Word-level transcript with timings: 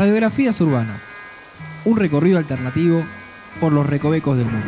Radiografías 0.00 0.58
urbanas. 0.62 1.02
Un 1.84 1.98
recorrido 1.98 2.38
alternativo 2.38 3.02
por 3.60 3.70
los 3.70 3.86
recovecos 3.86 4.34
del 4.34 4.46
mundo. 4.46 4.66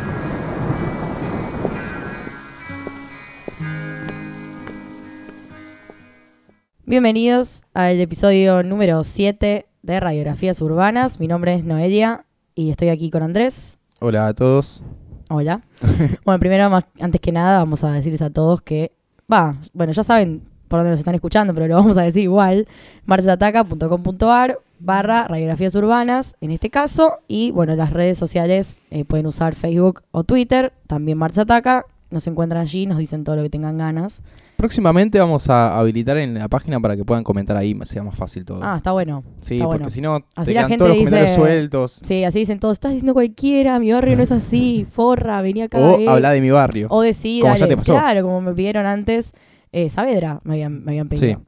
Bienvenidos 6.85 7.63
al 7.73 7.99
episodio 7.99 8.61
número 8.61 9.03
7 9.03 9.65
de 9.81 9.99
Radiografías 9.99 10.61
Urbanas. 10.61 11.19
Mi 11.19 11.27
nombre 11.27 11.55
es 11.55 11.63
Noelia 11.63 12.27
y 12.53 12.69
estoy 12.69 12.89
aquí 12.89 13.09
con 13.09 13.23
Andrés. 13.23 13.79
Hola 14.01 14.27
a 14.27 14.35
todos. 14.35 14.83
Hola. 15.29 15.61
bueno, 16.25 16.39
primero, 16.39 16.69
más, 16.69 16.85
antes 17.01 17.19
que 17.19 17.31
nada, 17.31 17.57
vamos 17.57 17.83
a 17.83 17.91
decirles 17.91 18.21
a 18.21 18.29
todos 18.29 18.61
que, 18.61 18.91
va, 19.31 19.57
bueno, 19.73 19.93
ya 19.93 20.03
saben 20.03 20.43
por 20.67 20.77
dónde 20.77 20.91
nos 20.91 20.99
están 20.99 21.15
escuchando, 21.15 21.55
pero 21.55 21.67
lo 21.67 21.75
vamos 21.77 21.97
a 21.97 22.03
decir 22.03 22.21
igual, 22.21 22.67
marcesataca.com.ar 23.07 24.59
barra 24.83 25.27
radiografías 25.27 25.73
urbanas, 25.75 26.35
en 26.41 26.51
este 26.51 26.69
caso, 26.69 27.19
y 27.27 27.51
bueno, 27.51 27.75
las 27.75 27.91
redes 27.93 28.17
sociales 28.17 28.81
eh, 28.91 29.05
pueden 29.05 29.25
usar 29.25 29.55
Facebook 29.55 30.01
o 30.11 30.23
Twitter, 30.23 30.73
también 30.87 31.17
Marcesataca, 31.17 31.85
nos 32.11 32.27
encuentran 32.27 32.61
allí, 32.61 32.85
nos 32.85 32.97
dicen 32.99 33.23
todo 33.23 33.35
lo 33.37 33.43
que 33.43 33.49
tengan 33.49 33.77
ganas. 33.77 34.21
Próximamente 34.57 35.17
vamos 35.19 35.49
a 35.49 35.77
habilitar 35.79 36.17
en 36.17 36.35
la 36.35 36.47
página 36.47 36.79
para 36.79 36.95
que 36.95 37.03
puedan 37.03 37.23
comentar 37.23 37.57
ahí, 37.57 37.75
sea 37.85 38.03
más 38.03 38.15
fácil 38.15 38.45
todo. 38.45 38.59
Ah, 38.61 38.75
está 38.77 38.91
bueno. 38.91 39.23
sí, 39.41 39.55
está 39.55 39.65
porque 39.65 39.79
bueno. 39.79 39.89
si 39.89 40.01
no, 40.01 40.19
te 40.19 40.25
Así 40.35 40.53
la 40.53 40.59
quedan 40.61 40.69
gente 40.69 40.77
todos 40.77 40.89
los 40.89 40.97
dice- 40.99 41.09
comentarios 41.09 41.35
sueltos. 41.35 41.99
Sí, 42.03 42.23
así 42.23 42.39
dicen 42.39 42.59
todos, 42.59 42.73
estás 42.73 42.91
diciendo 42.91 43.13
cualquiera, 43.13 43.79
mi 43.79 43.91
barrio 43.91 44.15
no 44.15 44.23
es 44.23 44.31
así, 44.31 44.85
forra, 44.91 45.41
venía 45.41 45.65
acá. 45.65 45.79
O 45.79 45.97
eh". 45.99 46.07
habla 46.07 46.31
de 46.31 46.41
mi 46.41 46.51
barrio. 46.51 46.87
O 46.91 47.01
decir, 47.01 47.41
Como 47.41 47.55
ya 47.55 47.67
te 47.67 47.75
pasó. 47.77 47.93
claro, 47.93 48.21
como 48.21 48.41
me 48.41 48.53
pidieron 48.53 48.85
antes, 48.85 49.33
eh, 49.71 49.89
Saavedra 49.89 50.39
me 50.43 50.53
habían, 50.53 50.83
me 50.83 50.91
habían 50.91 51.09
pedido. 51.09 51.39
Sí. 51.39 51.45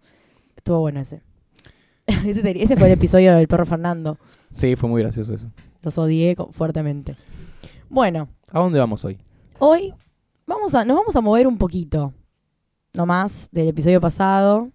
Estuvo 0.57 0.79
bueno 0.79 0.99
ese. 0.99 1.21
ese. 2.25 2.75
fue 2.77 2.87
el 2.87 2.93
episodio 2.93 3.35
del 3.35 3.47
perro 3.47 3.65
Fernando. 3.65 4.17
Sí, 4.51 4.75
fue 4.75 4.89
muy 4.89 5.01
gracioso 5.01 5.33
eso. 5.33 5.49
Los 5.81 5.97
odié 5.97 6.35
fuertemente. 6.51 7.15
Bueno, 7.89 8.29
¿A 8.51 8.59
dónde 8.59 8.79
vamos 8.79 9.03
hoy? 9.05 9.17
hoy 9.59 9.93
vamos 10.45 10.73
a, 10.75 10.83
nos 10.85 10.97
vamos 10.97 11.15
a 11.15 11.21
mover 11.21 11.47
un 11.47 11.57
poquito. 11.57 12.13
No 12.93 13.05
más 13.05 13.49
del 13.51 13.67
episodio 13.67 13.99
pasado, 13.99 14.69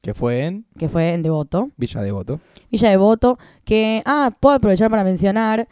Que 0.00 0.14
fue 0.14 0.44
en 0.44 0.64
que 0.78 0.88
fue 0.88 1.12
en 1.12 1.22
Devoto. 1.22 1.70
Villa 1.76 2.00
Devoto. 2.00 2.40
Villa 2.70 2.90
Devoto, 2.90 3.38
que, 3.64 4.02
ah, 4.04 4.30
puedo 4.38 4.56
aprovechar 4.56 4.90
para 4.90 5.04
mencionar 5.04 5.68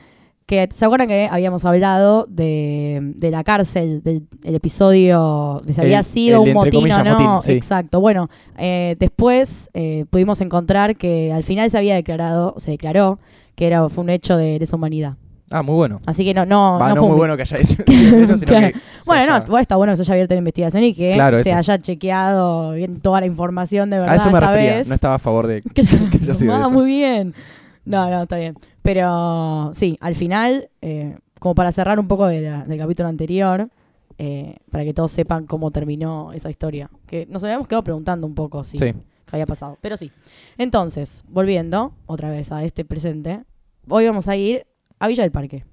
que, 0.51 0.69
¿se 0.75 0.85
acuerdan 0.85 1.07
que 1.07 1.29
habíamos 1.31 1.65
hablado 1.65 2.27
de, 2.29 2.99
de 3.15 3.31
la 3.31 3.45
cárcel, 3.45 4.03
del 4.03 4.25
el 4.43 4.55
episodio 4.57 5.61
de 5.65 5.73
si 5.73 5.81
había 5.81 5.99
El- 6.01 6.05
sido 6.05 6.43
el 6.43 6.49
un 6.49 6.55
motín 6.55 6.91
o 6.91 7.05
no? 7.05 7.11
motín, 7.13 7.29
sí. 7.43 7.53
Exacto. 7.53 8.01
Bueno, 8.01 8.29
eh, 8.59 8.97
después 8.99 9.71
eh, 9.75 10.07
pudimos 10.11 10.41
encontrar 10.41 10.97
que 10.97 11.33
al 11.33 11.45
final 11.45 11.71
se 11.71 11.79
había 11.79 11.95
declarado, 11.95 12.55
se 12.59 12.73
declaró 12.73 13.19
que 13.55 13.67
era, 13.69 13.89
fue 13.89 14.03
un 14.05 14.11
hecho 14.11 14.37
de 14.37 14.59
lesa 14.59 14.75
humanidad. 14.77 15.15
Ah, 15.53 15.63
muy 15.63 15.75
bueno. 15.75 15.99
Así 16.07 16.25
que 16.25 16.33
no, 16.33 16.47
no, 16.47 16.79
Va, 16.81 16.91
no 16.91 16.95
no, 16.95 17.01
fue 17.01 17.09
muy 17.11 17.19
bueno 17.19 17.37
que 17.37 17.43
haya 17.43 17.59
hecho 17.59 17.83
eso, 17.87 18.37
sino 18.39 18.49
Claro. 18.51 18.69
que 18.69 18.75
Bueno, 19.07 19.35
haya- 19.35 19.61
está 19.61 19.77
bueno 19.77 19.93
que 19.93 19.97
se 19.97 20.03
haya 20.03 20.13
abierto 20.15 20.35
la 20.35 20.39
investigación 20.39 20.85
y 20.85 20.95
que 20.95 21.13
Claro, 21.15 21.43
se 21.43 21.51
eso. 21.51 21.59
haya 21.59 21.81
chequeado 21.81 22.73
bien 22.73 23.01
toda 23.01 23.21
la 23.21 23.27
información 23.27 23.91
de 23.91 23.99
verdad 23.99 24.13
A 24.15 24.17
eso 24.17 24.31
me 24.31 24.39
esta 24.39 24.51
refería. 24.53 24.77
vez. 24.79 24.89
No 24.89 24.95
estaba 24.95 25.15
a 25.15 25.19
favor 25.19 25.47
de 25.49 25.63
que 25.63 25.83
haya 26.23 26.35
sido 26.35 26.55
Ah, 26.55 26.61
eso. 26.63 26.71
muy 26.71 26.87
bien. 26.87 27.35
No, 27.85 28.09
no, 28.11 28.23
está 28.23 28.37
bien. 28.37 28.55
Pero 28.83 29.73
sí, 29.75 29.97
al 30.01 30.15
final, 30.15 30.71
eh, 30.83 31.17
como 31.39 31.55
para 31.55 31.73
cerrar 31.73 31.99
un 31.99 32.09
poco 32.09 32.27
de 32.27 32.43
la- 32.43 32.65
del 32.65 32.79
capítulo 32.79 33.09
anterior, 33.09 33.69
eh, 34.19 34.57
para 34.71 34.85
que 34.85 34.93
todos 34.93 35.11
sepan 35.13 35.47
cómo 35.47 35.71
terminó 35.71 36.33
esa 36.33 36.51
historia. 36.51 36.91
Que 37.07 37.27
nos 37.31 37.43
habíamos 37.45 37.67
quedado 37.69 37.83
preguntando 37.85 38.27
un 38.27 38.35
poco 38.35 38.65
si 38.65 38.77
Sí. 38.79 38.93
qué 38.93 38.97
había 39.33 39.47
pasado. 39.47 39.79
Pero 39.81 39.97
sí. 39.97 40.11
Entonces, 40.59 41.25
volviendo 41.29 41.95
otra 42.07 42.31
vez 42.31 42.53
a 42.53 42.63
este 42.65 42.85
presente, 42.85 43.45
hoy 43.89 44.07
vamos 44.07 44.29
a 44.29 44.37
ir 44.37 44.67
a 44.99 45.09
Villa 45.09 45.23
del 45.23 45.33
Parque. 45.33 45.65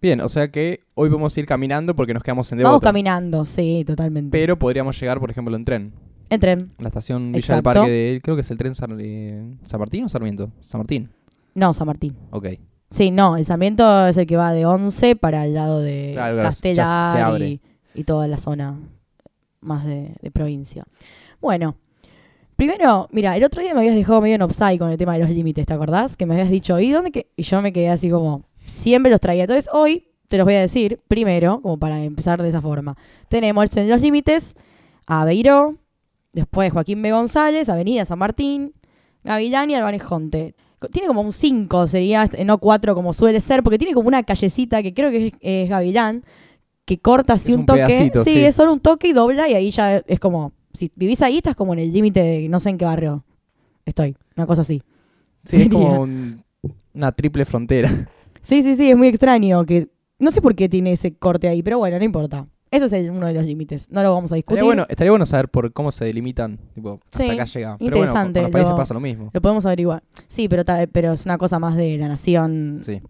Bien, 0.00 0.20
o 0.20 0.28
sea 0.28 0.50
que 0.52 0.80
hoy 0.94 1.08
vamos 1.08 1.36
a 1.36 1.40
ir 1.40 1.46
caminando 1.46 1.96
porque 1.96 2.14
nos 2.14 2.22
quedamos 2.22 2.50
en 2.52 2.58
Devoto. 2.58 2.72
Vamos 2.74 2.82
caminando, 2.82 3.44
sí, 3.44 3.82
totalmente. 3.84 4.30
Pero 4.30 4.56
podríamos 4.58 5.00
llegar, 5.00 5.18
por 5.18 5.30
ejemplo, 5.30 5.56
en 5.56 5.64
tren. 5.64 5.92
en 6.28 6.40
tren. 6.40 6.72
La 6.78 6.88
estación 6.88 7.28
Villa 7.28 7.38
Exacto. 7.38 7.54
del 7.56 7.62
Parque 7.82 7.90
de... 7.90 8.20
Creo 8.20 8.34
que 8.36 8.42
es 8.42 8.50
el 8.50 8.58
tren 8.58 8.74
San, 8.74 8.96
eh, 9.00 9.56
San 9.64 9.78
Martín 9.80 10.04
o 10.04 10.08
Sarmiento. 10.08 10.50
San 10.60 10.80
Martín. 10.80 11.08
No, 11.56 11.74
San 11.74 11.86
Martín. 11.88 12.16
Ok. 12.30 12.46
Sí, 12.90 13.10
no, 13.10 13.36
el 13.36 13.44
Sarmiento 13.44 14.06
es 14.06 14.16
el 14.16 14.26
que 14.26 14.36
va 14.36 14.52
de 14.52 14.64
11 14.64 15.16
para 15.16 15.44
el 15.44 15.54
lado 15.54 15.80
de 15.80 16.12
Claro, 16.14 16.52
se 16.52 16.80
abre. 17.20 17.48
y, 17.48 17.60
y 17.94 18.04
toda 18.04 18.28
la 18.28 18.38
zona 18.38 18.78
más 19.60 19.84
de, 19.84 20.14
de 20.22 20.30
provincia. 20.30 20.84
Bueno, 21.40 21.76
primero, 22.56 23.08
mira, 23.10 23.36
el 23.36 23.42
otro 23.44 23.60
día 23.62 23.74
me 23.74 23.80
habías 23.80 23.94
dejado 23.96 24.20
medio 24.20 24.36
en 24.36 24.42
offside 24.42 24.78
con 24.78 24.90
el 24.90 24.96
tema 24.98 25.14
de 25.14 25.20
los 25.20 25.30
límites, 25.30 25.66
¿te 25.66 25.74
acordás? 25.74 26.16
Que 26.16 26.26
me 26.26 26.34
habías 26.34 26.50
dicho, 26.50 26.78
¿y 26.78 26.90
dónde 26.92 27.10
que? 27.10 27.28
Y 27.36 27.42
yo 27.42 27.60
me 27.60 27.72
quedé 27.72 27.88
así 27.90 28.08
como, 28.08 28.44
siempre 28.66 29.10
los 29.10 29.20
traía. 29.20 29.42
Entonces, 29.44 29.68
hoy 29.72 30.08
te 30.28 30.36
los 30.38 30.44
voy 30.44 30.54
a 30.54 30.60
decir, 30.60 31.00
primero, 31.08 31.60
como 31.62 31.78
para 31.78 32.02
empezar 32.04 32.40
de 32.42 32.48
esa 32.48 32.60
forma. 32.60 32.96
Tenemos 33.28 33.76
en 33.76 33.88
los 33.88 34.00
límites 34.00 34.54
a 35.06 35.24
Beiró, 35.24 35.76
después 36.32 36.72
Joaquín 36.72 37.02
B. 37.02 37.12
González, 37.12 37.68
Avenida 37.68 38.04
San 38.04 38.18
Martín, 38.18 38.74
Gavilán 39.24 39.70
y 39.70 39.74
Albanejonte. 39.74 40.54
Tiene 40.90 41.08
como 41.08 41.20
un 41.22 41.32
5, 41.32 41.86
sería, 41.86 42.28
eh, 42.32 42.44
no 42.44 42.58
4 42.58 42.94
como 42.94 43.12
suele 43.12 43.40
ser, 43.40 43.62
porque 43.62 43.78
tiene 43.78 43.94
como 43.94 44.08
una 44.08 44.22
callecita 44.22 44.82
que 44.82 44.92
creo 44.94 45.10
que 45.10 45.28
es, 45.28 45.32
es 45.40 45.68
Gavilán, 45.68 46.24
que 46.84 46.98
corta 46.98 47.34
así 47.34 47.50
Es 47.50 47.54
un, 47.54 47.60
un 47.60 47.66
toque. 47.66 47.80
pedacito, 47.86 48.24
sí, 48.24 48.32
sí. 48.34 48.44
es 48.44 48.54
solo 48.54 48.72
un 48.72 48.80
toque 48.80 49.08
y 49.08 49.12
dobla 49.12 49.48
y 49.48 49.54
ahí 49.54 49.70
ya 49.70 49.96
es 50.06 50.20
como, 50.20 50.52
si 50.72 50.90
vivís 50.94 51.20
ahí 51.22 51.38
estás 51.38 51.56
como 51.56 51.72
en 51.72 51.80
el 51.80 51.92
límite 51.92 52.22
de 52.22 52.48
no 52.48 52.60
sé 52.60 52.70
en 52.70 52.78
qué 52.78 52.84
barrio 52.84 53.24
estoy, 53.84 54.16
una 54.36 54.46
cosa 54.46 54.62
así. 54.62 54.82
Sí, 55.44 55.62
es 55.62 55.68
como 55.68 56.00
un- 56.02 56.42
una 56.94 57.12
triple 57.12 57.44
frontera. 57.44 57.88
Sí, 58.40 58.62
sí, 58.62 58.76
sí, 58.76 58.90
es 58.90 58.96
muy 58.96 59.08
extraño 59.08 59.64
que 59.64 59.88
no 60.18 60.30
sé 60.30 60.40
por 60.40 60.54
qué 60.54 60.68
tiene 60.68 60.92
ese 60.92 61.14
corte 61.14 61.48
ahí, 61.48 61.62
pero 61.62 61.78
bueno, 61.78 61.98
no 61.98 62.04
importa. 62.04 62.46
Ese 62.70 62.86
es 62.86 62.92
el- 62.94 63.10
uno 63.10 63.26
de 63.26 63.32
los 63.34 63.44
límites, 63.44 63.90
no 63.90 64.02
lo 64.02 64.12
vamos 64.12 64.32
a 64.32 64.34
discutir. 64.34 64.58
Estaría 64.58 64.66
bueno, 64.68 64.86
estaría 64.88 65.10
bueno 65.12 65.26
saber 65.26 65.48
por 65.48 65.72
cómo 65.72 65.92
se 65.92 66.04
delimitan. 66.04 66.58
Tipo, 66.74 67.00
hasta 67.04 67.18
Sí, 67.24 67.30
acá 67.30 67.44
llega. 67.44 67.76
Pero 67.78 67.78
bueno, 67.78 67.78
con 67.78 67.98
interesante, 67.98 68.42
los 68.42 68.50
países 68.50 68.70
lo- 68.70 68.76
pasa 68.76 68.94
lo 68.94 69.00
mismo. 69.00 69.30
Lo 69.32 69.40
podemos 69.40 69.64
averiguar. 69.66 70.02
Sí, 70.26 70.48
pero, 70.48 70.64
ta- 70.64 70.86
pero 70.90 71.12
es 71.12 71.24
una 71.24 71.38
cosa 71.38 71.58
más 71.58 71.76
de 71.76 71.96
la 71.96 72.08
nación, 72.08 72.80
Sí. 72.84 73.00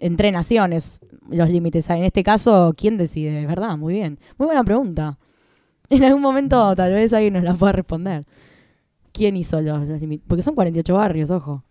entre 0.00 0.32
naciones, 0.32 1.00
los 1.30 1.48
límites. 1.48 1.88
En 1.90 2.04
este 2.04 2.22
caso, 2.24 2.74
¿quién 2.76 2.96
decide? 2.98 3.46
¿Verdad? 3.46 3.76
Muy 3.78 3.94
bien. 3.94 4.18
Muy 4.36 4.46
buena 4.46 4.64
pregunta. 4.64 5.18
En 5.90 6.02
algún 6.02 6.22
momento 6.22 6.74
tal 6.74 6.92
vez 6.92 7.12
alguien 7.12 7.34
nos 7.34 7.44
la 7.44 7.54
pueda 7.54 7.72
responder. 7.72 8.22
¿Quién 9.12 9.36
hizo 9.36 9.60
los, 9.62 9.86
los 9.86 10.00
límites? 10.00 10.26
Porque 10.26 10.42
son 10.42 10.54
48 10.54 10.94
barrios, 10.94 11.30
ojo. 11.30 11.62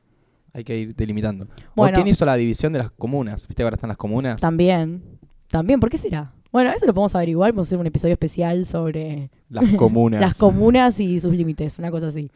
Hay 0.53 0.63
que 0.63 0.77
ir 0.77 0.95
delimitando. 0.95 1.47
Bueno. 1.75 1.97
¿O 1.97 2.01
quién 2.01 2.07
hizo 2.07 2.25
la 2.25 2.35
división 2.35 2.71
de 2.73 2.79
las 2.79 2.91
comunas? 2.91 3.47
¿Viste 3.47 3.55
que 3.55 3.63
ahora 3.63 3.75
están 3.75 3.87
las 3.89 3.97
comunas? 3.97 4.39
También. 4.39 5.03
También, 5.49 5.79
¿por 5.79 5.89
qué 5.89 5.97
será? 5.97 6.31
Bueno, 6.53 6.71
eso 6.71 6.85
lo 6.85 6.93
podemos 6.93 7.13
averiguar. 7.15 7.49
Podemos 7.51 7.67
hacer 7.67 7.79
un 7.79 7.87
episodio 7.87 8.13
especial 8.13 8.65
sobre 8.65 9.29
Las 9.49 9.65
comunas. 9.75 10.21
las 10.21 10.35
comunas 10.37 10.99
y 11.01 11.19
sus 11.19 11.33
límites, 11.35 11.79
una 11.79 11.91
cosa 11.91 12.07
así. 12.07 12.29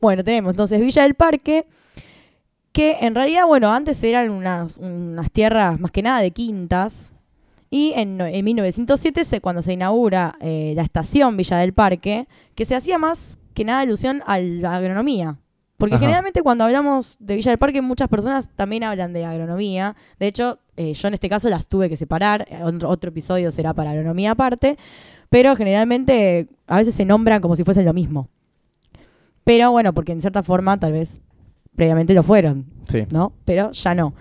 Bueno, 0.00 0.22
tenemos 0.22 0.52
entonces 0.52 0.80
Villa 0.80 1.02
del 1.02 1.14
Parque, 1.14 1.66
que 2.72 2.98
en 3.00 3.14
realidad, 3.14 3.46
bueno, 3.46 3.72
antes 3.72 4.02
eran 4.04 4.30
unas, 4.30 4.78
unas 4.78 5.30
tierras 5.30 5.80
más 5.80 5.90
que 5.90 6.02
nada 6.02 6.20
de 6.20 6.30
quintas. 6.30 7.10
Y 7.70 7.92
en, 7.96 8.16
no- 8.18 8.26
en 8.26 8.44
1907, 8.44 9.24
se- 9.24 9.40
cuando 9.40 9.62
se 9.62 9.72
inaugura 9.72 10.36
eh, 10.40 10.74
la 10.76 10.82
estación 10.82 11.36
Villa 11.36 11.56
del 11.56 11.72
Parque, 11.72 12.28
que 12.54 12.64
se 12.64 12.76
hacía 12.76 12.98
más 12.98 13.38
que 13.54 13.64
nada 13.64 13.80
alusión 13.80 14.22
a 14.26 14.38
la 14.38 14.76
agronomía. 14.76 15.38
Porque 15.76 15.96
Ajá. 15.96 16.02
generalmente 16.04 16.42
cuando 16.42 16.64
hablamos 16.64 17.16
de 17.18 17.34
Villa 17.36 17.50
del 17.50 17.58
Parque, 17.58 17.82
muchas 17.82 18.08
personas 18.08 18.48
también 18.54 18.84
hablan 18.84 19.12
de 19.12 19.24
agronomía. 19.24 19.96
De 20.20 20.28
hecho, 20.28 20.60
eh, 20.76 20.92
yo 20.94 21.08
en 21.08 21.14
este 21.14 21.28
caso 21.28 21.48
las 21.50 21.66
tuve 21.66 21.88
que 21.88 21.96
separar. 21.96 22.46
Eh, 22.48 22.62
Otro, 22.62 22.88
otro 22.88 23.08
episodio 23.08 23.50
será 23.50 23.74
para 23.74 23.90
agronomía 23.90 24.30
aparte. 24.32 24.78
Pero 25.30 25.56
generalmente 25.56 26.48
a 26.68 26.76
veces 26.76 26.94
se 26.94 27.04
nombran 27.04 27.40
como 27.40 27.56
si 27.56 27.64
fuesen 27.64 27.84
lo 27.84 27.92
mismo. 27.92 28.28
Pero 29.42 29.72
bueno, 29.72 29.92
porque 29.92 30.12
en 30.12 30.20
cierta 30.20 30.42
forma 30.42 30.78
tal 30.78 30.92
vez 30.92 31.20
previamente 31.74 32.14
lo 32.14 32.22
fueron, 32.22 32.66
Sí. 32.88 33.04
¿no? 33.10 33.32
Pero 33.44 33.72
ya 33.72 33.94
no. 33.94 34.14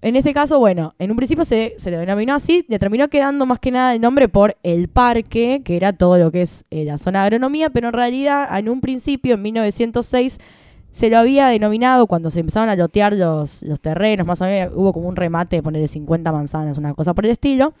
En 0.00 0.14
ese 0.14 0.32
caso, 0.32 0.60
bueno, 0.60 0.94
en 1.00 1.10
un 1.10 1.16
principio 1.16 1.44
se, 1.44 1.74
se 1.76 1.90
lo 1.90 1.98
denominó 1.98 2.34
así, 2.36 2.64
le 2.68 2.78
terminó 2.78 3.08
quedando 3.08 3.46
más 3.46 3.58
que 3.58 3.72
nada 3.72 3.94
el 3.94 4.00
nombre 4.00 4.28
por 4.28 4.56
el 4.62 4.86
parque, 4.88 5.60
que 5.64 5.76
era 5.76 5.92
todo 5.92 6.18
lo 6.18 6.30
que 6.30 6.42
es 6.42 6.64
eh, 6.70 6.84
la 6.84 6.98
zona 6.98 7.20
de 7.20 7.26
agronomía, 7.26 7.68
pero 7.70 7.88
en 7.88 7.94
realidad 7.94 8.56
en 8.56 8.68
un 8.68 8.80
principio, 8.80 9.34
en 9.34 9.42
1906, 9.42 10.38
se 10.98 11.10
lo 11.10 11.18
había 11.18 11.46
denominado 11.46 12.08
cuando 12.08 12.28
se 12.28 12.40
empezaron 12.40 12.68
a 12.68 12.74
lotear 12.74 13.12
los, 13.12 13.62
los 13.62 13.80
terrenos, 13.80 14.26
más 14.26 14.40
o 14.40 14.46
menos 14.46 14.72
hubo 14.74 14.92
como 14.92 15.06
un 15.06 15.14
remate 15.14 15.54
de 15.54 15.62
ponerle 15.62 15.86
50 15.86 16.32
manzanas, 16.32 16.76
una 16.76 16.92
cosa 16.92 17.14
por 17.14 17.24
el 17.24 17.30
estilo, 17.30 17.72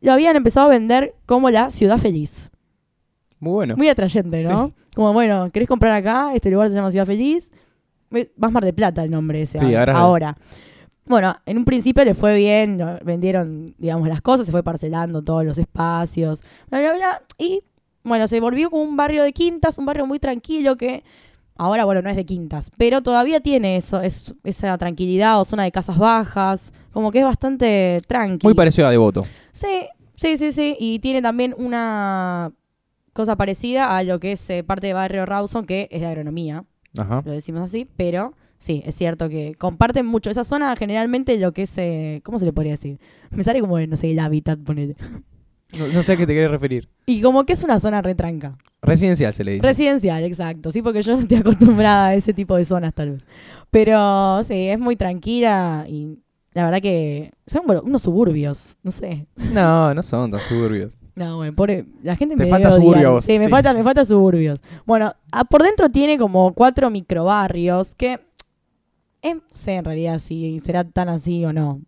lo 0.00 0.14
habían 0.14 0.34
empezado 0.34 0.68
a 0.68 0.70
vender 0.70 1.14
como 1.26 1.50
la 1.50 1.68
ciudad 1.68 1.98
feliz. 1.98 2.50
Muy 3.38 3.52
bueno. 3.52 3.76
Muy 3.76 3.90
atrayente, 3.90 4.44
¿no? 4.44 4.72
Como, 4.94 5.12
bueno, 5.12 5.50
¿querés 5.52 5.68
comprar 5.68 5.92
acá? 5.92 6.30
Este 6.34 6.50
lugar 6.50 6.70
se 6.70 6.76
llama 6.76 6.90
Ciudad 6.90 7.04
Feliz. 7.04 7.50
Más 8.38 8.50
Mar 8.50 8.64
de 8.64 8.72
Plata 8.72 9.04
el 9.04 9.10
nombre 9.10 9.42
ese 9.42 9.58
Sí, 9.58 9.74
ahora. 9.74 9.98
ahora-. 9.98 10.36
Bueno, 11.04 11.36
en 11.44 11.58
un 11.58 11.66
principio 11.66 12.02
le 12.02 12.14
fue 12.14 12.34
bien, 12.34 12.80
vendieron, 13.04 13.74
digamos, 13.76 14.08
las 14.08 14.22
cosas, 14.22 14.46
se 14.46 14.52
fue 14.52 14.62
parcelando 14.62 15.20
todos 15.22 15.44
los 15.44 15.58
espacios, 15.58 16.42
bla, 16.70 16.80
bla, 16.80 16.94
bla. 16.94 17.22
Y, 17.36 17.62
bueno, 18.04 18.26
se 18.26 18.40
volvió 18.40 18.70
como 18.70 18.84
un 18.84 18.96
barrio 18.96 19.22
de 19.22 19.34
quintas, 19.34 19.76
un 19.76 19.84
barrio 19.84 20.06
muy 20.06 20.18
tranquilo 20.18 20.76
que 20.78 21.04
Ahora, 21.60 21.84
bueno, 21.84 22.02
no 22.02 22.08
es 22.08 22.14
de 22.14 22.24
quintas, 22.24 22.70
pero 22.76 23.02
todavía 23.02 23.40
tiene 23.40 23.76
eso, 23.76 24.00
es, 24.00 24.32
esa 24.44 24.78
tranquilidad 24.78 25.40
o 25.40 25.44
zona 25.44 25.64
de 25.64 25.72
casas 25.72 25.98
bajas, 25.98 26.72
como 26.92 27.10
que 27.10 27.18
es 27.18 27.24
bastante 27.24 28.00
tranqui. 28.06 28.46
Muy 28.46 28.54
parecido 28.54 28.86
a 28.86 28.92
Devoto. 28.92 29.26
Sí, 29.50 29.88
sí, 30.14 30.36
sí, 30.36 30.52
sí. 30.52 30.76
Y 30.78 31.00
tiene 31.00 31.20
también 31.20 31.56
una 31.58 32.52
cosa 33.12 33.34
parecida 33.34 33.96
a 33.96 34.04
lo 34.04 34.20
que 34.20 34.32
es 34.32 34.50
eh, 34.50 34.62
parte 34.62 34.86
de 34.86 34.92
Barrio 34.92 35.26
Rawson, 35.26 35.66
que 35.66 35.88
es 35.90 36.00
de 36.00 36.06
agronomía, 36.06 36.64
Ajá. 36.96 37.22
lo 37.24 37.32
decimos 37.32 37.62
así, 37.62 37.88
pero 37.96 38.34
sí, 38.58 38.84
es 38.86 38.94
cierto 38.94 39.28
que 39.28 39.56
comparten 39.58 40.06
mucho. 40.06 40.30
Esa 40.30 40.44
zona 40.44 40.76
generalmente 40.76 41.36
lo 41.38 41.50
que 41.50 41.62
es, 41.62 41.76
eh, 41.78 42.20
¿cómo 42.22 42.38
se 42.38 42.44
le 42.44 42.52
podría 42.52 42.74
decir? 42.74 43.00
Me 43.32 43.42
sale 43.42 43.60
como, 43.60 43.80
no 43.80 43.96
sé, 43.96 44.12
el 44.12 44.20
hábitat, 44.20 44.60
ponele. 44.60 44.94
No, 45.76 45.88
no 45.88 46.02
sé 46.04 46.12
a 46.12 46.16
qué 46.16 46.26
te 46.26 46.34
querés 46.34 46.52
referir. 46.52 46.88
Y 47.04 47.20
como 47.20 47.44
que 47.44 47.52
es 47.52 47.64
una 47.64 47.80
zona 47.80 48.00
retranca. 48.00 48.56
Residencial 48.82 49.34
se 49.34 49.44
le 49.44 49.52
dice. 49.54 49.66
Residencial, 49.66 50.22
exacto. 50.24 50.70
Sí, 50.70 50.82
porque 50.82 51.02
yo 51.02 51.14
no 51.16 51.22
estoy 51.22 51.38
acostumbrada 51.38 52.08
a 52.08 52.14
ese 52.14 52.32
tipo 52.32 52.56
de 52.56 52.64
zonas, 52.64 52.94
tal 52.94 53.12
vez. 53.12 53.24
Pero 53.70 54.42
sí, 54.44 54.68
es 54.68 54.78
muy 54.78 54.96
tranquila 54.96 55.84
y 55.88 56.18
la 56.54 56.64
verdad 56.64 56.80
que 56.80 57.32
son 57.46 57.62
bueno, 57.66 57.82
unos 57.84 58.02
suburbios, 58.02 58.76
no 58.82 58.90
sé. 58.92 59.26
no, 59.36 59.92
no 59.94 60.02
son 60.02 60.30
tan 60.30 60.40
suburbios. 60.40 60.96
No, 61.16 61.36
bueno, 61.38 61.52
pobre, 61.54 61.86
la 62.04 62.14
gente 62.14 62.36
Te 62.36 62.44
me 62.44 62.48
falta 62.50 62.68
debe 62.70 62.80
odiar. 62.80 62.82
suburbio 62.94 63.08
a 63.08 63.12
vos, 63.12 63.24
Sí, 63.24 63.38
me 63.38 63.46
sí. 63.46 63.50
falta, 63.50 63.74
me 63.74 63.82
falta 63.82 64.04
suburbios. 64.04 64.60
Bueno, 64.86 65.12
por 65.50 65.62
dentro 65.64 65.88
tiene 65.88 66.16
como 66.16 66.52
cuatro 66.54 66.88
microbarrios 66.90 67.96
que, 67.96 68.20
eh, 69.22 69.34
no 69.34 69.42
sé 69.52 69.74
en 69.74 69.84
realidad 69.84 70.20
si 70.20 70.60
será 70.60 70.84
tan 70.84 71.08
así 71.08 71.44
o 71.44 71.52
no. 71.52 71.80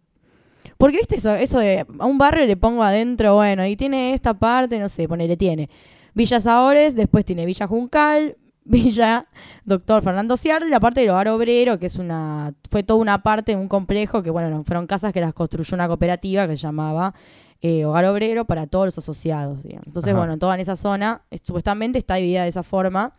Porque 0.77 0.97
viste 0.97 1.17
eso, 1.17 1.35
eso 1.37 1.61
de 1.61 1.87
a 1.99 2.07
un 2.07 2.19
barrio 2.19 2.45
le 2.47 2.57
pongo 2.57 2.83
adentro, 2.83 3.37
bueno, 3.37 3.65
y 3.67 3.77
tiene 3.77 4.15
esta 4.15 4.35
parte, 4.35 4.81
no 4.81 4.89
sé, 4.89 5.07
ponele, 5.07 5.37
tiene 5.37 5.69
Villa 6.15 6.41
Saores, 6.41 6.95
después 6.97 7.25
tiene 7.25 7.47
Villa 7.47 7.67
Juncal, 7.67 8.37
Villa 8.65 9.27
Doctor 9.65 10.03
Fernando 10.03 10.37
Ciar, 10.37 10.63
y 10.67 10.71
la 10.71 10.81
parte 10.81 11.01
del 11.01 11.11
hogar 11.11 11.29
obrero, 11.29 11.79
que 11.79 11.87
es 11.87 11.97
una, 11.97 12.55
fue 12.71 12.83
toda 12.83 13.01
una 13.01 13.23
parte, 13.23 13.57
un 13.57 13.69
complejo, 13.69 14.23
que 14.23 14.31
bueno, 14.31 14.51
no, 14.51 14.65
fueron 14.65 14.87
casas 14.87 15.13
que 15.13 15.21
las 15.21 15.35
construyó 15.35 15.75
una 15.75 15.89
cooperativa 15.89 16.47
que 16.47 16.57
se 16.57 16.63
llamaba 16.63 17.15
eh, 17.63 17.85
Hogar 17.85 18.05
Obrero 18.07 18.45
para 18.45 18.67
todos 18.67 18.87
los 18.87 18.99
asociados, 18.99 19.63
digamos. 19.63 19.87
Entonces, 19.87 20.13
Ajá. 20.13 20.19
bueno, 20.21 20.39
toda 20.39 20.55
en 20.55 20.61
esa 20.61 20.77
zona, 20.77 21.23
eh, 21.31 21.39
supuestamente 21.43 21.99
está 21.99 22.15
dividida 22.17 22.43
de 22.45 22.49
esa 22.49 22.63
forma, 22.63 23.13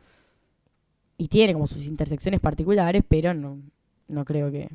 y 1.17 1.27
tiene 1.27 1.53
como 1.53 1.67
sus 1.67 1.85
intersecciones 1.85 2.39
particulares, 2.39 3.03
pero 3.07 3.33
no, 3.33 3.59
no 4.07 4.25
creo 4.25 4.51
que, 4.51 4.69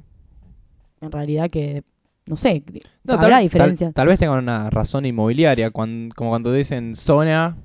en 1.01 1.11
realidad 1.13 1.51
que, 1.51 1.83
no 2.27 2.37
sé, 2.37 2.63
No, 3.05 3.15
habrá 3.15 3.29
tal, 3.31 3.43
diferencias. 3.43 3.89
tal- 3.89 3.95
tal 3.95 4.09
vez 4.09 4.19
tengan 4.19 4.39
una 4.39 4.71
razón 4.71 5.05
inmobiliaria, 5.07 5.71
cuan- 5.71 6.11
como 6.15 6.31
cuando 6.31 6.53
dicen 6.53 6.95
zona 6.95 7.57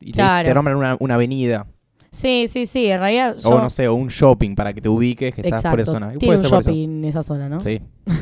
y 0.00 0.06
te- 0.06 0.12
Claro. 0.12 0.48
te, 0.48 0.54
nombran 0.54 0.76
una, 0.76 0.96
una 0.98 1.14
avenida. 1.14 1.66
Sí, 2.12 2.46
sí, 2.48 2.66
sí, 2.66 2.86
en 2.90 2.98
realidad 2.98 3.36
O 3.44 3.58
no 3.60 3.70
sé, 3.70 3.86
o 3.86 3.94
un 3.94 4.08
shopping 4.08 4.56
para 4.56 4.72
que 4.72 4.80
te 4.80 4.88
ubiques 4.88 5.32
que 5.34 5.42
estás 5.42 5.62
por 5.62 5.78
esa 5.78 5.92
Exacto. 5.92 6.06
zona. 6.08 6.18
Tiene 6.18 6.36
un 6.38 6.42
shopping 6.42 6.88
en 6.88 7.04
esa 7.04 7.22
zona, 7.22 7.48
¿no? 7.48 7.60
Sí. 7.60 7.80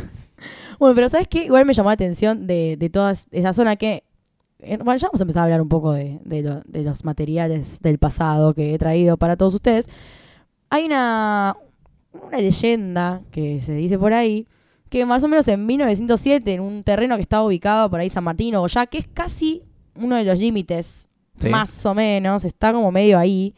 Bueno, 0.78 0.94
pero 0.94 1.08
¿sabes 1.08 1.26
qué? 1.26 1.44
Igual 1.46 1.64
me 1.66 1.74
llamó 1.74 1.88
la 1.88 1.94
atención 1.94 2.46
de, 2.46 2.76
de 2.78 2.88
toda 2.90 3.10
esa 3.10 3.52
zona 3.52 3.74
que... 3.74 4.04
eh, 4.60 4.76
Bueno, 4.76 4.96
ya 4.96 5.08
vamos 5.08 5.20
a 5.20 5.24
empezar 5.24 5.40
a 5.40 5.44
hablar 5.44 5.60
un 5.60 5.68
poco 5.68 5.90
de, 5.92 6.20
de 6.24 6.42
lo- 6.42 6.60
de 6.66 6.82
los 6.84 7.04
materiales 7.04 7.80
del 7.80 7.98
pasado 7.98 8.54
que 8.54 8.74
he 8.74 8.78
traído 8.78 9.16
para 9.16 9.36
todos 9.36 9.54
ustedes. 9.54 9.88
Hay 10.70 10.84
una, 10.84 11.56
una 12.12 12.38
leyenda 12.38 13.22
que 13.32 13.60
se 13.62 13.72
dice 13.72 13.98
por 13.98 14.12
ahí 14.12 14.46
que 14.88 15.04
más 15.04 15.24
o 15.24 15.28
menos 15.28 15.48
en 15.48 15.66
1907, 15.66 16.54
en 16.54 16.60
un 16.60 16.84
terreno 16.84 17.16
que 17.16 17.22
estaba 17.22 17.42
ubicado 17.44 17.90
por 17.90 17.98
ahí 17.98 18.08
San 18.08 18.22
Martín 18.22 18.54
o 18.54 18.66
ya 18.68 18.86
que 18.86 18.98
es 18.98 19.08
casi 19.12 19.64
uno 19.96 20.14
de 20.14 20.22
los 20.22 20.38
límites, 20.38 21.07
Sí. 21.38 21.48
más 21.48 21.84
o 21.86 21.94
menos, 21.94 22.44
está 22.44 22.72
como 22.72 22.90
medio 22.90 23.18
ahí. 23.18 23.54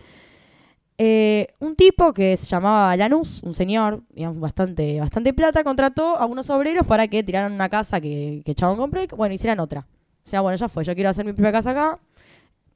Eh, 1.02 1.48
un 1.60 1.76
tipo 1.76 2.12
que 2.12 2.36
se 2.36 2.44
llamaba 2.46 2.94
Lanús, 2.94 3.42
un 3.42 3.54
señor, 3.54 4.02
digamos, 4.10 4.38
bastante, 4.38 5.00
bastante 5.00 5.32
plata, 5.32 5.64
contrató 5.64 6.16
a 6.16 6.26
unos 6.26 6.50
obreros 6.50 6.86
para 6.86 7.08
que 7.08 7.22
tiraran 7.22 7.52
una 7.52 7.70
casa 7.70 8.00
que, 8.02 8.42
que 8.44 8.54
Chabón 8.54 8.76
compró 8.76 9.02
y 9.02 9.06
bueno, 9.16 9.34
hicieran 9.34 9.60
otra. 9.60 9.86
O 10.26 10.28
sea, 10.28 10.42
bueno, 10.42 10.56
ya 10.56 10.68
fue, 10.68 10.84
yo 10.84 10.94
quiero 10.94 11.08
hacer 11.08 11.24
mi 11.24 11.32
propia 11.32 11.52
casa 11.52 11.70
acá, 11.70 11.98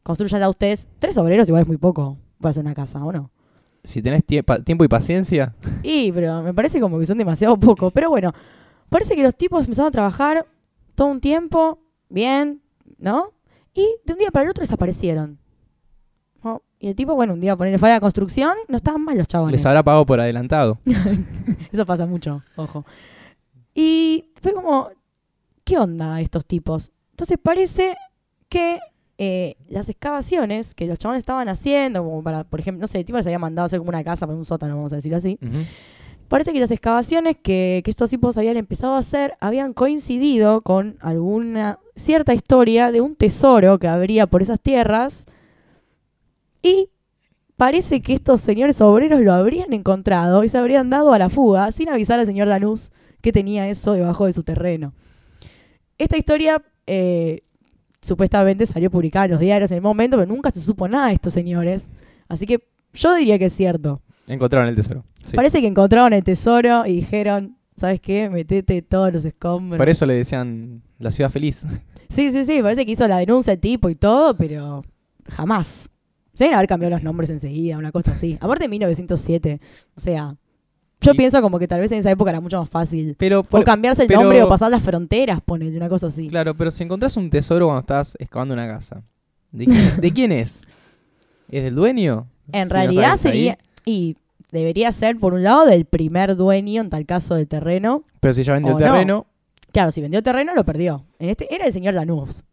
construyanla 0.03 0.49
ustedes. 0.49 0.87
Tres 0.99 1.19
obreros 1.19 1.47
igual 1.49 1.63
es 1.63 1.69
muy 1.69 1.77
poco 1.77 2.17
para 2.41 2.51
hacer 2.51 2.65
una 2.65 2.75
casa, 2.75 3.05
¿o 3.05 3.13
no? 3.13 3.31
Si 3.83 4.01
tenés 4.01 4.27
tie- 4.27 4.65
tiempo 4.65 4.85
y 4.85 4.89
paciencia, 4.89 5.55
Y, 5.83 6.11
pero 6.13 6.43
me 6.43 6.55
parece 6.55 6.81
como 6.81 6.99
que 6.99 7.05
son 7.05 7.19
demasiado 7.19 7.59
poco. 7.59 7.91
Pero 7.91 8.09
bueno, 8.09 8.33
parece 8.89 9.15
que 9.17 9.23
los 9.23 9.35
tipos 9.37 9.67
empezaron 9.67 9.89
a 9.89 9.93
trabajar 9.93 10.47
todo 10.95 11.09
un 11.09 11.21
tiempo, 11.21 11.79
bien, 12.09 12.63
¿no? 12.97 13.33
Y 13.75 13.89
de 14.05 14.13
un 14.13 14.19
día 14.19 14.31
para 14.31 14.45
el 14.45 14.51
otro 14.51 14.63
desaparecieron. 14.63 15.39
Oh, 16.43 16.63
Y 16.79 16.89
el 16.89 16.95
tipo, 16.95 17.15
bueno, 17.15 17.33
un 17.35 17.41
día 17.41 17.57
ponerle 17.57 17.79
fuera 17.79 17.95
de 17.95 17.97
la 17.97 18.01
construcción, 18.01 18.53
no 18.69 18.77
estaban 18.77 19.03
mal 19.03 19.17
los 19.19 19.27
chabones. 19.27 19.53
les 19.53 19.67
habrá 19.67 19.83
pagado 19.83 20.07
por 20.07 20.21
adelantado. 20.21 20.79
Eso 21.73 21.85
pasa 21.87 22.07
mucho, 22.07 22.43
ojo. 22.57 22.85
Y 23.75 24.31
fue 24.41 24.53
como, 24.53 24.91
¿qué 25.65 25.79
onda 25.79 26.21
estos 26.21 26.45
tipos? 26.47 26.93
Entonces 27.11 27.39
parece 27.43 27.97
que 28.49 28.79
eh, 29.19 29.57
las 29.69 29.89
excavaciones 29.89 30.75
que 30.75 30.87
los 30.87 30.99
chabones 30.99 31.21
estaban 31.21 31.49
haciendo, 31.49 32.05
como 32.05 32.23
para, 32.23 32.45
por 32.45 32.61
ejemplo, 32.61 32.83
no 32.83 32.87
sé, 32.87 32.99
el 33.01 33.05
tipo 33.05 33.17
les 33.17 33.27
había 33.27 33.39
mandado 33.39 33.65
a 33.65 33.67
hacer 33.67 33.79
como 33.79 33.89
una 33.89 34.05
casa 34.05 34.27
para 34.27 34.37
un 34.37 34.45
sótano, 34.45 34.77
vamos 34.77 34.93
a 34.93 34.97
decir 34.97 35.15
así. 35.15 35.39
Parece 36.29 36.53
que 36.53 36.61
las 36.61 36.71
excavaciones 36.71 37.37
que, 37.43 37.83
estos 37.87 38.11
tipos 38.11 38.37
habían 38.39 38.57
empezado 38.57 38.95
a 38.95 38.99
hacer 38.99 39.35
habían 39.41 39.73
coincidido 39.73 40.63
con 40.63 40.97
alguna 41.01 41.79
cierta 41.97 42.35
historia 42.35 42.91
de 42.91 43.01
un 43.01 43.15
tesoro 43.15 43.79
que 43.79 43.89
habría 43.89 44.27
por 44.27 44.43
esas 44.43 44.61
tierras 44.61 45.27
y 46.63 46.89
parece 47.57 48.01
que 48.01 48.15
estos 48.15 48.41
señores 48.41 48.81
obreros 48.81 49.21
lo 49.21 49.33
habrían 49.33 49.73
encontrado 49.73 50.45
y 50.45 50.49
se 50.49 50.59
habrían 50.59 50.91
dado 50.91 51.13
a 51.13 51.19
la 51.19 51.29
fuga 51.29 51.71
sin 51.73 51.89
avisar 51.89 52.19
al 52.19 52.27
señor 52.27 52.49
Danús 52.49 52.91
que 53.21 53.33
tenía 53.33 53.69
eso 53.69 53.93
debajo 53.93 54.27
de 54.27 54.33
su 54.33 54.43
terreno. 54.43 54.93
Esta 55.99 56.17
historia 56.17 56.63
eh, 56.87 57.43
supuestamente 58.01 58.67
salió 58.67 58.91
publicada 58.91 59.27
en 59.27 59.31
los 59.33 59.41
diarios 59.41 59.71
en 59.71 59.77
el 59.77 59.83
momento, 59.83 60.17
pero 60.17 60.27
nunca 60.27 60.51
se 60.51 60.61
supo 60.61 60.89
nada 60.89 61.09
de 61.09 61.15
estos 61.15 61.33
señores. 61.33 61.91
Así 62.29 62.47
que 62.47 62.67
yo 62.93 63.15
diría 63.15 63.39
que 63.39 63.47
es 63.47 63.53
cierto. 63.53 64.03
Encontraron 64.27 64.69
el 64.69 64.75
tesoro. 64.75 65.05
Sí. 65.25 65.37
Parece 65.37 65.61
que 65.61 65.67
encontraron 65.67 66.13
el 66.13 66.23
tesoro 66.23 66.85
y 66.87 66.97
dijeron, 66.97 67.57
¿sabes 67.77 68.01
qué? 68.01 68.29
Metete 68.31 68.83
todos 68.83 69.13
los 69.13 69.25
escombros. 69.25 69.79
Por 69.79 69.89
eso 69.89 70.07
le 70.07 70.15
decían 70.15 70.83
la 70.99 71.11
ciudad 71.11 71.31
feliz. 71.31 71.67
Sí, 72.11 72.31
sí, 72.31 72.45
sí, 72.45 72.63
parece 72.63 72.87
que 72.87 72.93
hizo 72.93 73.09
la 73.09 73.17
denuncia 73.17 73.55
el 73.55 73.59
tipo 73.59 73.89
y 73.89 73.97
todo, 73.97 74.37
pero 74.37 74.85
jamás. 75.31 75.89
Se 76.35 76.45
deben 76.45 76.57
haber 76.59 76.69
cambiado 76.69 76.95
los 76.95 77.03
nombres 77.03 77.29
enseguida, 77.31 77.77
una 77.77 77.91
cosa 77.91 78.13
así. 78.13 78.37
Aparte 78.41 78.65
de 78.65 78.69
1907, 78.69 79.61
o 79.97 80.01
sea, 80.01 80.37
yo 81.01 81.13
Y- 81.13 81.17
pienso 81.17 81.41
como 81.43 81.59
que 81.59 81.67
tal 81.67 81.81
vez 81.81 81.91
en 81.91 81.99
esa 81.99 82.13
época 82.13 82.31
era 82.31 82.41
mucho 82.41 82.61
más 82.61 82.69
fácil. 82.71 83.17
Pero, 83.19 83.41
O 83.41 83.43
por- 83.43 83.65
cambiarse 83.65 84.03
el 84.03 84.09
pero- 84.09 84.21
nombre 84.21 84.41
o 84.45 84.49
pasar 84.49 84.71
las 84.71 84.83
fronteras, 84.83 85.41
poner 85.41 85.75
una 85.75 85.89
cosa 85.89 86.07
así. 86.07 86.29
claro, 86.29 86.55
pero 86.55 86.71
si 86.71 86.85
encontrás 86.85 87.17
un 87.17 87.31
tesoro 87.31 87.67
cuando 87.67 87.81
estás 87.81 88.15
excavando 88.21 88.55
una 88.55 88.69
casa, 88.69 89.03
¿de 89.51 89.65
quién, 89.67 90.01
de 90.01 90.13
quién 90.13 90.31
es? 90.33 90.63
¿Es 91.51 91.65
del 91.65 91.75
dueño? 91.75 92.29
En 92.53 92.65
Si 92.69 92.69
no 92.69 92.75
realidad 92.75 93.13
ahí. 93.13 93.19
sería... 93.19 93.59
Y 93.85 94.17
debería 94.59 94.91
ser, 94.93 95.19
por 95.19 95.35
un 95.35 95.43
lado, 95.43 95.67
del 95.67 95.85
primer 95.85 96.37
dueño, 96.37 96.81
en 96.81 96.89
tal 96.91 97.05
caso 97.05 97.35
del 97.35 97.47
terreno. 97.47 98.05
Pero 98.21 98.33
si 98.35 98.43
ya 98.43 98.55
vendió 98.55 98.73
no. 98.73 98.79
terreno, 98.79 99.27
Claro, 99.73 99.91
si 99.91 100.01
vendió 100.01 100.23
terreno, 100.23 100.55
lo 100.55 100.65
perdió. 100.65 101.05
En 101.19 101.29
este 101.31 101.53
era 101.53 101.67
el 101.67 101.73
señor 101.73 101.95
Lanús. 101.95 102.45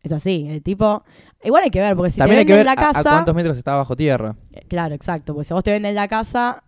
Es 0.00 0.12
así, 0.12 0.46
el 0.48 0.62
tipo... 0.62 1.02
Igual 1.42 1.64
hay 1.64 1.70
que 1.70 1.80
ver, 1.80 1.96
porque 1.96 2.12
si 2.12 2.18
también 2.18 2.36
te 2.36 2.40
hay 2.40 2.46
que 2.46 2.52
venden 2.52 2.66
ver 2.66 2.76
la 2.76 2.92
casa... 2.92 3.00
a, 3.00 3.14
cuántos 3.14 3.34
metros 3.34 3.58
está 3.58 3.74
bajo 3.74 3.96
tierra. 3.96 4.36
Eh, 4.52 4.62
Claro, 4.68 4.94
exacto. 4.94 5.34
Porque 5.34 5.44
si 5.46 5.52
vos 5.54 5.64
te 5.64 5.72
venden 5.72 5.96
la 5.96 6.06
casa, 6.06 6.62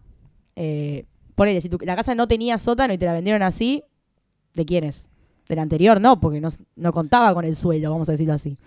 eh, 0.57 1.07
ponele, 1.37 1.61
si 1.61 1.69
tu- 1.69 1.79
la 1.85 1.95
casa 1.95 2.17
no 2.17 2.27
tenía 2.27 2.59
sótano 2.59 2.93
y 2.93 2.99
te 2.99 3.07
la 3.07 3.13
vendieron 3.13 3.43
así, 3.43 3.85
¿de 4.55 4.65
quién 4.67 4.83
es? 4.83 5.09
Del 5.49 5.61
anterior 5.61 6.01
no, 6.01 6.21
porque 6.21 6.41
no, 6.41 6.49
no 6.75 6.93
contaba 6.93 7.33
con 7.33 7.45
el 7.45 7.55
suelo, 7.55 7.93
vamos 7.93 8.09
a 8.09 8.13
decirlo 8.13 8.35
así. 8.35 8.59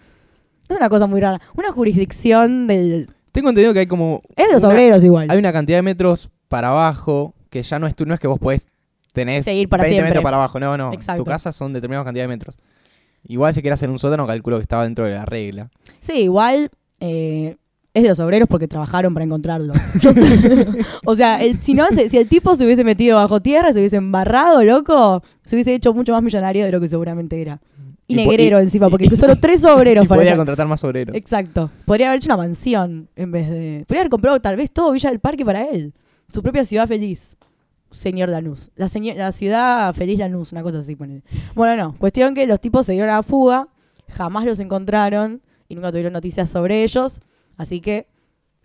Es 0.70 0.78
una 0.78 0.88
cosa 0.88 1.08
muy 1.08 1.20
rara. 1.20 1.42
Una 1.58 1.74
jurisdicción 1.74 2.68
del... 2.68 3.10
Tengo 3.34 3.50
entendido 3.50 3.74
que 3.74 3.80
hay 3.80 3.88
como... 3.88 4.22
Es 4.38 4.48
de 4.48 4.54
los 4.54 4.64
una- 4.64 4.72
obreros 4.74 5.04
igual. 5.04 5.30
Hay 5.30 5.38
una 5.38 5.52
cantidad 5.52 5.80
de 5.80 5.82
metros 5.82 6.30
para 6.48 6.70
abajo 6.70 7.34
que 7.50 7.62
ya 7.64 7.78
no 7.80 7.88
es 7.88 7.96
tú, 7.96 8.06
no 8.06 8.14
es 8.14 8.20
que 8.22 8.28
vos 8.28 8.40
podés 8.40 8.68
tener 9.12 9.44
Seguir 9.44 9.68
para 9.68 9.84
20 9.84 9.94
siempre. 9.94 10.10
metros 10.12 10.24
para 10.24 10.38
abajo. 10.38 10.60
No, 10.60 10.78
no. 10.78 10.94
Exacto. 10.94 11.24
Tu 11.24 11.30
casa 11.30 11.52
son 11.52 11.74
determinadas 11.74 12.06
cantidad 12.06 12.24
de 12.24 12.28
metros. 12.30 12.58
Igual 13.28 13.54
si 13.54 13.62
querés 13.62 13.76
hacer 13.80 13.90
un 13.90 14.00
sótano, 14.00 14.26
calculo 14.26 14.58
que 14.58 14.62
estaba 14.64 14.84
dentro 14.84 15.06
de 15.06 15.14
la 15.16 15.26
regla. 15.26 15.70
Sí, 16.00 16.14
igual 16.24 16.72
eh, 17.00 17.56
es 17.94 18.04
de 18.04 18.10
los 18.10 18.20
obreros 18.20 18.48
porque 18.50 18.68
trabajaron 18.68 19.14
para 19.14 19.24
encontrarlo. 19.26 19.74
Yo- 20.02 20.12
o 21.06 21.16
sea, 21.16 21.42
el- 21.44 21.58
si 21.60 21.74
no, 21.74 21.88
se- 21.90 22.10
si 22.10 22.18
el 22.18 22.28
tipo 22.28 22.56
se 22.56 22.66
hubiese 22.66 22.84
metido 22.84 23.18
bajo 23.18 23.40
tierra, 23.42 23.72
se 23.74 23.80
hubiese 23.80 23.96
embarrado, 23.98 24.64
loco, 24.64 25.24
se 25.46 25.56
hubiese 25.56 25.74
hecho 25.74 25.94
mucho 25.94 26.12
más 26.12 26.22
millonario 26.24 26.66
de 26.66 26.72
lo 26.72 26.80
que 26.82 26.88
seguramente 26.88 27.42
era. 27.42 27.62
Y, 28.08 28.14
Y 28.14 28.16
negrero 28.18 28.60
encima, 28.60 28.90
porque 28.90 29.06
hizo 29.08 29.16
solo 29.16 29.36
tres 29.38 29.64
obreros 29.64 30.06
Y 30.06 30.08
para 30.08 30.20
podía 30.20 30.32
hacer- 30.32 30.38
contratar 30.38 30.68
más 30.68 30.84
obreros. 30.84 31.16
Exacto. 31.16 31.70
Podría 31.86 32.08
haber 32.08 32.18
hecho 32.18 32.28
una 32.28 32.38
mansión 32.38 33.08
en 33.16 33.32
vez 33.32 33.50
de. 33.50 33.86
Podría 33.88 34.02
haber 34.02 34.10
comprado 34.12 34.40
tal 34.42 34.56
vez 34.58 34.72
todo 34.72 34.92
Villa 34.92 35.10
del 35.10 35.20
Parque 35.20 35.46
para 35.46 35.64
él. 35.70 35.94
Su 36.30 36.42
propia 36.42 36.66
ciudad 36.66 36.88
feliz. 36.88 37.38
Señor 37.92 38.30
Lanús. 38.30 38.72
La, 38.76 38.88
señor- 38.90 39.16
la 39.16 39.32
ciudad 39.32 39.94
feliz 39.94 40.18
Lanús, 40.20 40.52
una 40.52 40.64
cosa 40.64 40.80
así. 40.80 40.96
ponele. 40.96 41.22
Bueno, 41.56 41.82
no. 41.82 41.98
Cuestión 41.98 42.34
que 42.34 42.46
los 42.48 42.60
tipos 42.60 42.86
se 42.86 42.94
dieron 42.94 43.10
a 43.10 43.18
la 43.18 43.24
fuga. 43.24 43.68
Jamás 44.10 44.46
los 44.46 44.60
encontraron. 44.60 45.42
Y 45.70 45.76
nunca 45.76 45.92
tuvieron 45.92 46.12
noticias 46.14 46.50
sobre 46.50 46.84
ellos. 46.84 47.22
Así 47.56 47.80
que 47.82 48.08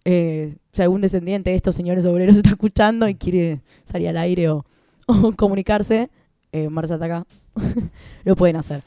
eh, 0.04 0.57
si 0.73 0.83
algún 0.83 1.00
descendiente 1.02 1.50
de 1.50 1.57
estos 1.57 1.75
señores 1.75 2.04
obreros 2.07 2.37
está 2.37 2.50
escuchando 2.50 3.07
y 3.09 3.14
quiere 3.14 3.61
salir 3.85 4.09
al 4.09 4.16
aire 4.16 4.49
o, 4.49 4.64
o 5.07 5.33
comunicarse, 5.33 6.09
eh, 6.52 6.68
Marza 6.71 6.95
está 6.95 7.07
acá, 7.07 7.26
lo 8.25 8.35
pueden 8.35 8.57
hacer. 8.57 8.83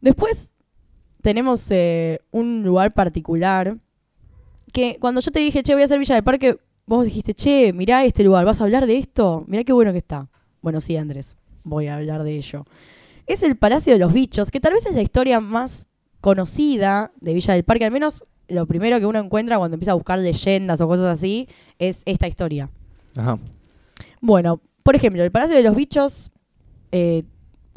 Después 0.00 0.54
tenemos 1.22 1.70
eh, 1.70 2.20
un 2.30 2.62
lugar 2.62 2.94
particular 2.94 3.76
que 4.72 4.98
cuando 5.00 5.20
yo 5.20 5.30
te 5.30 5.40
dije, 5.40 5.62
che, 5.62 5.74
voy 5.74 5.82
a 5.82 5.84
hacer 5.86 5.98
Villa 5.98 6.14
del 6.14 6.24
Parque, 6.24 6.58
vos 6.86 7.04
dijiste, 7.04 7.34
che, 7.34 7.72
mirá 7.72 8.04
este 8.04 8.24
lugar, 8.24 8.44
¿vas 8.44 8.60
a 8.60 8.64
hablar 8.64 8.86
de 8.86 8.98
esto? 8.98 9.44
Mirá 9.46 9.64
qué 9.64 9.72
bueno 9.72 9.92
que 9.92 9.98
está. 9.98 10.28
Bueno, 10.62 10.80
sí, 10.80 10.96
Andrés, 10.96 11.36
voy 11.64 11.86
a 11.86 11.96
hablar 11.96 12.22
de 12.22 12.36
ello. 12.36 12.64
Es 13.26 13.42
el 13.42 13.56
Palacio 13.56 13.92
de 13.92 13.98
los 13.98 14.12
Bichos, 14.12 14.50
que 14.50 14.60
tal 14.60 14.72
vez 14.72 14.86
es 14.86 14.94
la 14.94 15.02
historia 15.02 15.40
más 15.40 15.86
conocida 16.20 17.12
de 17.20 17.34
Villa 17.34 17.54
del 17.54 17.64
Parque, 17.64 17.84
al 17.84 17.92
menos 17.92 18.24
lo 18.48 18.66
primero 18.66 18.98
que 18.98 19.06
uno 19.06 19.18
encuentra 19.18 19.58
cuando 19.58 19.74
empieza 19.74 19.92
a 19.92 19.94
buscar 19.94 20.18
leyendas 20.18 20.80
o 20.80 20.88
cosas 20.88 21.06
así, 21.06 21.48
es 21.78 22.02
esta 22.06 22.26
historia. 22.26 22.70
Ajá. 23.16 23.38
Bueno, 24.20 24.60
por 24.82 24.96
ejemplo, 24.96 25.22
el 25.22 25.30
Palacio 25.30 25.56
de 25.56 25.62
los 25.62 25.76
Bichos, 25.76 26.30
eh, 26.92 27.24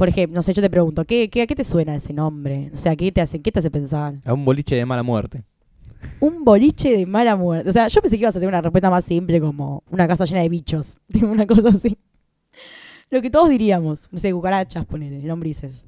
por 0.02 0.10
ejemplo, 0.10 0.36
no 0.36 0.42
sé, 0.42 0.52
yo 0.52 0.64
te 0.64 0.70
pregunto, 0.72 1.06
¿qué, 1.06 1.30
qué, 1.30 1.44
a 1.44 1.46
qué 1.46 1.54
te 1.54 1.64
suena 1.64 1.96
ese 1.96 2.12
nombre? 2.12 2.72
O 2.74 2.78
sea, 2.78 2.96
¿qué 2.96 3.12
te 3.12 3.22
hace, 3.22 3.40
qué 3.40 3.52
te 3.52 3.60
hace 3.60 3.70
pensar? 3.70 4.16
A 4.26 4.34
un 4.34 4.44
boliche 4.44 4.76
de 4.76 4.84
mala 4.84 5.04
muerte. 5.04 5.44
Un 6.20 6.44
boliche 6.44 6.98
de 6.98 7.06
mala 7.06 7.36
muerte. 7.36 7.70
O 7.70 7.72
sea, 7.72 7.88
yo 7.88 8.02
pensé 8.02 8.18
que 8.18 8.24
ibas 8.24 8.36
a 8.36 8.40
tener 8.40 8.50
una 8.50 8.62
respuesta 8.62 8.90
más 8.90 9.06
simple 9.06 9.40
como 9.40 9.84
una 9.92 10.08
casa 10.08 10.26
llena 10.26 10.42
de 10.42 10.50
bichos. 10.50 10.98
Una 11.22 11.46
cosa 11.46 11.70
así. 11.70 12.00
Lo 13.12 13.22
que 13.22 13.30
todos 13.30 13.48
diríamos. 13.50 14.08
No 14.12 14.18
sé, 14.18 14.34
cucarachas, 14.34 14.88
ponele, 14.88 15.22
lombrices. 15.22 15.86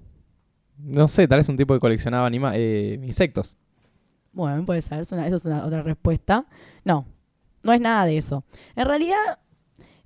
No 0.77 1.07
sé, 1.07 1.27
tal 1.27 1.39
vez 1.39 1.49
un 1.49 1.57
tipo 1.57 1.73
que 1.73 1.79
coleccionaba 1.79 2.27
anima 2.27 2.51
eh, 2.55 2.99
insectos. 3.03 3.57
Bueno, 4.31 4.63
puede 4.63 4.83
ser, 4.83 4.99
eso 4.99 5.15
es 5.15 5.45
una, 5.45 5.65
otra 5.65 5.81
respuesta. 5.81 6.45
No, 6.85 7.07
no 7.63 7.73
es 7.73 7.81
nada 7.81 8.05
de 8.05 8.17
eso. 8.17 8.43
En 8.75 8.85
realidad, 8.85 9.39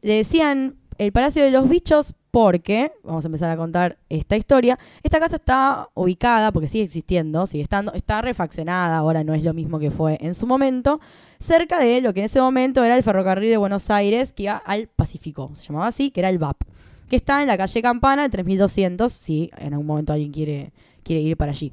le 0.02 0.14
decían 0.14 0.78
el 0.98 1.12
Palacio 1.12 1.44
de 1.44 1.52
los 1.52 1.68
Bichos 1.68 2.14
porque, 2.38 2.92
vamos 3.04 3.26
a 3.26 3.30
empezar 3.30 3.50
a 3.50 3.58
contar 3.58 3.98
esta 4.10 4.38
historia, 4.38 4.78
esta 5.02 5.20
casa 5.20 5.38
está 5.38 5.90
ubicada, 5.96 6.52
porque 6.52 6.68
sigue 6.68 6.84
existiendo, 6.84 7.48
sigue 7.48 7.64
estando, 7.64 7.92
está 7.94 8.22
refaccionada, 8.22 8.96
ahora 8.96 9.24
no 9.24 9.34
es 9.34 9.44
lo 9.44 9.56
mismo 9.56 9.80
que 9.80 9.90
fue 9.90 10.20
en 10.22 10.36
su 10.36 10.46
momento, 10.46 11.00
cerca 11.40 11.80
de 11.80 12.00
lo 12.00 12.14
que 12.14 12.20
en 12.20 12.28
ese 12.28 12.40
momento 12.40 12.84
era 12.84 12.96
el 12.96 13.02
ferrocarril 13.02 13.50
de 13.50 13.58
Buenos 13.58 13.90
Aires, 13.90 14.34
que 14.34 14.44
iba 14.44 14.58
al 14.58 14.86
Pacífico, 14.86 15.50
se 15.56 15.66
llamaba 15.66 15.88
así, 15.88 16.12
que 16.12 16.20
era 16.20 16.30
el 16.30 16.38
VAP, 16.38 16.62
que 17.10 17.16
está 17.16 17.42
en 17.42 17.48
la 17.48 17.58
calle 17.58 17.82
Campana, 17.82 18.22
de 18.22 18.30
3200, 18.30 19.12
si 19.12 19.50
en 19.58 19.74
algún 19.74 19.88
momento 19.88 20.14
alguien 20.14 20.32
quiere, 20.32 20.74
quiere 21.02 21.24
ir 21.24 21.38
para 21.38 21.54
allí. 21.54 21.72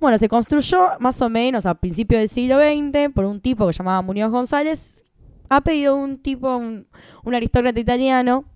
Bueno, 0.00 0.16
se 0.16 0.26
construyó 0.26 0.88
más 1.00 1.20
o 1.20 1.28
menos 1.28 1.66
a 1.66 1.74
principios 1.74 2.20
del 2.20 2.30
siglo 2.30 2.58
XX 2.58 3.12
por 3.14 3.26
un 3.26 3.42
tipo 3.42 3.66
que 3.66 3.74
se 3.74 3.80
llamaba 3.80 4.00
Muñoz 4.00 4.30
González. 4.30 5.04
Ha 5.50 5.60
pedido 5.60 5.96
un 5.96 6.16
tipo, 6.16 6.56
un 6.56 7.34
aristócrata 7.34 7.78
italiano, 7.78 8.46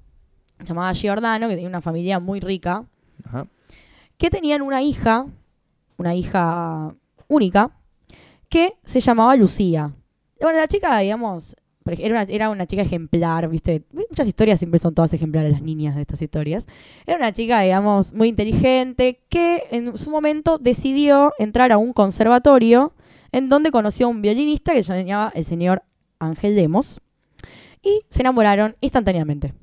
llamado 0.62 0.95
Giordano, 0.95 1.49
que 1.49 1.54
tenía 1.54 1.69
una 1.69 1.81
familia 1.81 2.19
muy 2.21 2.40
rica, 2.40 2.85
Ajá. 3.25 3.47
que 4.16 4.31
tenían 4.31 4.62
una 4.62 4.83
hija, 4.83 5.26
una 5.97 6.14
hija 6.14 6.95
única, 7.28 7.71
que 8.49 8.75
se 8.85 9.00
llamaba 9.00 9.37
Lucía. 9.37 9.92
Bueno, 10.40 10.59
la 10.59 10.69
chica, 10.69 10.99
digamos, 10.99 11.57
era 11.85 12.14
una, 12.14 12.23
era 12.23 12.50
una 12.50 12.66
chica 12.66 12.83
ejemplar, 12.83 13.49
¿viste? 13.49 13.83
Muchas 13.92 14.26
historias 14.28 14.59
siempre 14.59 14.78
son 14.78 14.95
todas 14.95 15.12
ejemplares, 15.14 15.52
las 15.52 15.62
niñas 15.62 15.97
de 15.97 16.02
estas 16.02 16.23
historias. 16.23 16.66
Era 17.07 17.16
una 17.16 17.33
chica, 17.33 17.61
digamos, 17.61 18.12
muy 18.12 18.28
inteligente, 18.28 19.21
que 19.28 19.64
en 19.71 19.97
su 19.97 20.11
momento 20.11 20.59
decidió 20.59 21.33
entrar 21.38 21.73
a 21.73 21.78
un 21.78 21.92
conservatorio 21.92 22.92
en 23.33 23.49
donde 23.49 23.71
conoció 23.71 24.07
a 24.07 24.11
un 24.11 24.23
violinista 24.23 24.73
que 24.75 24.83
se 24.83 25.04
llamaba 25.04 25.33
el 25.35 25.45
señor 25.45 25.83
Ángel 26.19 26.54
Demos. 26.54 27.00
Y 27.83 28.02
se 28.11 28.21
enamoraron 28.21 28.76
instantáneamente. 28.81 29.54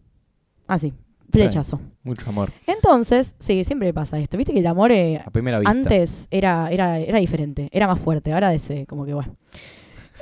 Así, 0.69 0.93
flechazo. 1.31 1.81
Mucho 2.03 2.29
amor. 2.29 2.51
Entonces, 2.67 3.35
sí, 3.39 3.63
siempre 3.63 3.93
pasa 3.93 4.19
esto. 4.19 4.37
Viste 4.37 4.53
que 4.53 4.59
el 4.59 4.67
amor 4.67 4.91
eh, 4.91 5.21
A 5.25 5.29
primera 5.31 5.59
vista. 5.59 5.71
antes 5.71 6.27
era, 6.31 6.69
era, 6.71 6.99
era 6.99 7.19
diferente, 7.19 7.69
era 7.71 7.87
más 7.87 7.99
fuerte. 7.99 8.31
Ahora 8.31 8.53
ese, 8.53 8.85
como 8.85 9.05
que 9.05 9.13
bueno. 9.13 9.35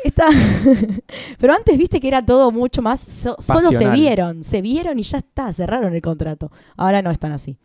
Está... 0.04 0.28
Pero 1.40 1.54
antes 1.54 1.78
viste 1.78 2.00
que 2.00 2.08
era 2.08 2.26
todo 2.26 2.52
mucho 2.52 2.82
más. 2.82 3.00
so- 3.00 3.36
solo 3.40 3.72
se 3.72 3.90
vieron, 3.90 4.44
se 4.44 4.62
vieron 4.62 5.00
y 5.00 5.04
ya 5.04 5.18
está, 5.20 5.52
cerraron 5.52 5.94
el 5.94 6.02
contrato. 6.02 6.52
Ahora 6.76 7.02
no 7.02 7.12
están 7.12 7.32
así. 7.32 7.58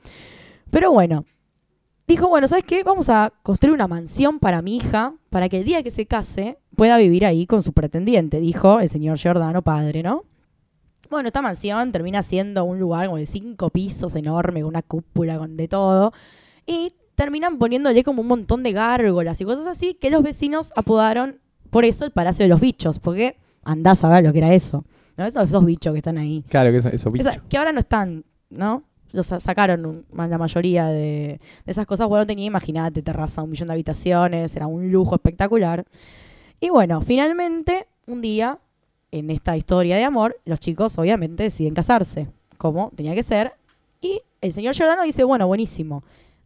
Pero 0.71 0.91
bueno, 0.91 1.25
dijo: 2.09 2.29
Bueno, 2.29 2.49
¿sabes 2.49 2.65
qué? 2.65 2.83
Vamos 2.83 3.09
a 3.11 3.33
construir 3.43 3.75
una 3.75 3.87
mansión 3.87 4.39
para 4.39 4.61
mi 4.63 4.77
hija, 4.77 5.15
para 5.31 5.49
que 5.49 5.59
el 5.59 5.65
día 5.65 5.83
que 5.83 5.91
se 5.91 6.07
case 6.07 6.59
pueda 6.75 6.97
vivir 6.97 7.27
ahí 7.27 7.47
con 7.47 7.63
su 7.63 7.73
pretendiente, 7.73 8.41
dijo 8.41 8.81
el 8.81 8.89
señor 8.89 9.19
Giordano, 9.19 9.63
padre, 9.63 10.03
¿no? 10.03 10.25
Bueno, 11.13 11.29
esta 11.29 11.43
mansión 11.43 11.93
termina 11.93 12.23
siendo 12.23 12.65
un 12.65 12.79
lugar 12.81 13.07
como 13.07 13.19
de 13.19 13.27
cinco 13.27 13.71
pisos 13.71 14.17
enorme, 14.17 14.61
con 14.63 14.69
una 14.71 14.83
cúpula, 14.83 15.39
con 15.39 15.57
de 15.57 15.69
todo. 15.69 16.13
Y 16.67 16.95
terminan 17.15 17.59
poniéndole 17.59 18.03
como 18.03 18.23
un 18.23 18.29
montón 18.29 18.63
de 18.63 18.73
gárgolas 18.73 19.41
y 19.41 19.45
cosas 19.45 19.67
así 19.67 19.95
que 19.95 20.11
los 20.11 20.23
vecinos 20.23 20.73
apodaron 20.77 21.39
por 21.71 21.85
eso 21.85 22.05
el 22.05 22.11
Palacio 22.11 22.45
de 22.45 22.49
los 22.49 22.61
Bichos, 22.61 22.99
porque 22.99 23.37
andás 23.65 24.03
a 24.05 24.09
ver 24.09 24.25
lo 24.25 24.33
que 24.33 24.39
era 24.39 24.53
eso. 24.53 24.85
¿no? 25.17 25.27
Esos 25.27 25.65
bichos 25.65 25.93
que 25.93 25.99
están 25.99 26.19
ahí. 26.19 26.43
Claro 26.49 26.71
que 26.73 26.79
eso, 26.79 26.89
eso 26.89 27.11
bicho. 27.11 27.29
Esa- 27.29 27.41
que 27.49 27.57
ahora 27.59 27.73
no 27.73 27.81
están, 27.81 28.25
¿no? 28.51 28.83
Los 29.13 29.27
sa- 29.27 29.41
sacaron 29.41 29.85
un- 29.85 30.07
la 30.17 30.39
mayoría 30.39 30.87
de, 30.87 31.39
de 31.67 31.71
esas 31.73 31.85
cosas. 31.87 32.09
Bueno, 32.09 32.27
tenía, 32.27 32.47
imagínate, 32.47 33.03
terraza, 33.03 33.43
un 33.43 33.51
millón 33.51 33.67
de 33.69 33.75
habitaciones, 33.75 34.57
era 34.57 34.67
un 34.67 34.91
lujo 34.91 35.15
espectacular. 35.15 35.85
Y 36.61 36.71
bueno, 36.71 37.03
finalmente, 37.03 37.87
un 38.07 38.23
día, 38.23 38.59
en 39.13 39.31
esta 39.31 39.57
historia 39.57 39.97
de 39.97 40.05
amor, 40.05 40.37
los 40.45 40.59
chicos 40.59 40.99
obviamente 40.99 41.45
deciden 41.45 41.75
casarse, 41.75 42.29
como 42.59 42.91
tenía 42.97 43.15
que 43.15 43.23
ser. 43.23 43.53
Y 44.01 44.21
el 44.41 44.53
señor 44.53 44.75
Giordano 44.75 45.05
dice, 45.05 45.23
bueno, 45.25 45.47
buenísimo, 45.47 46.03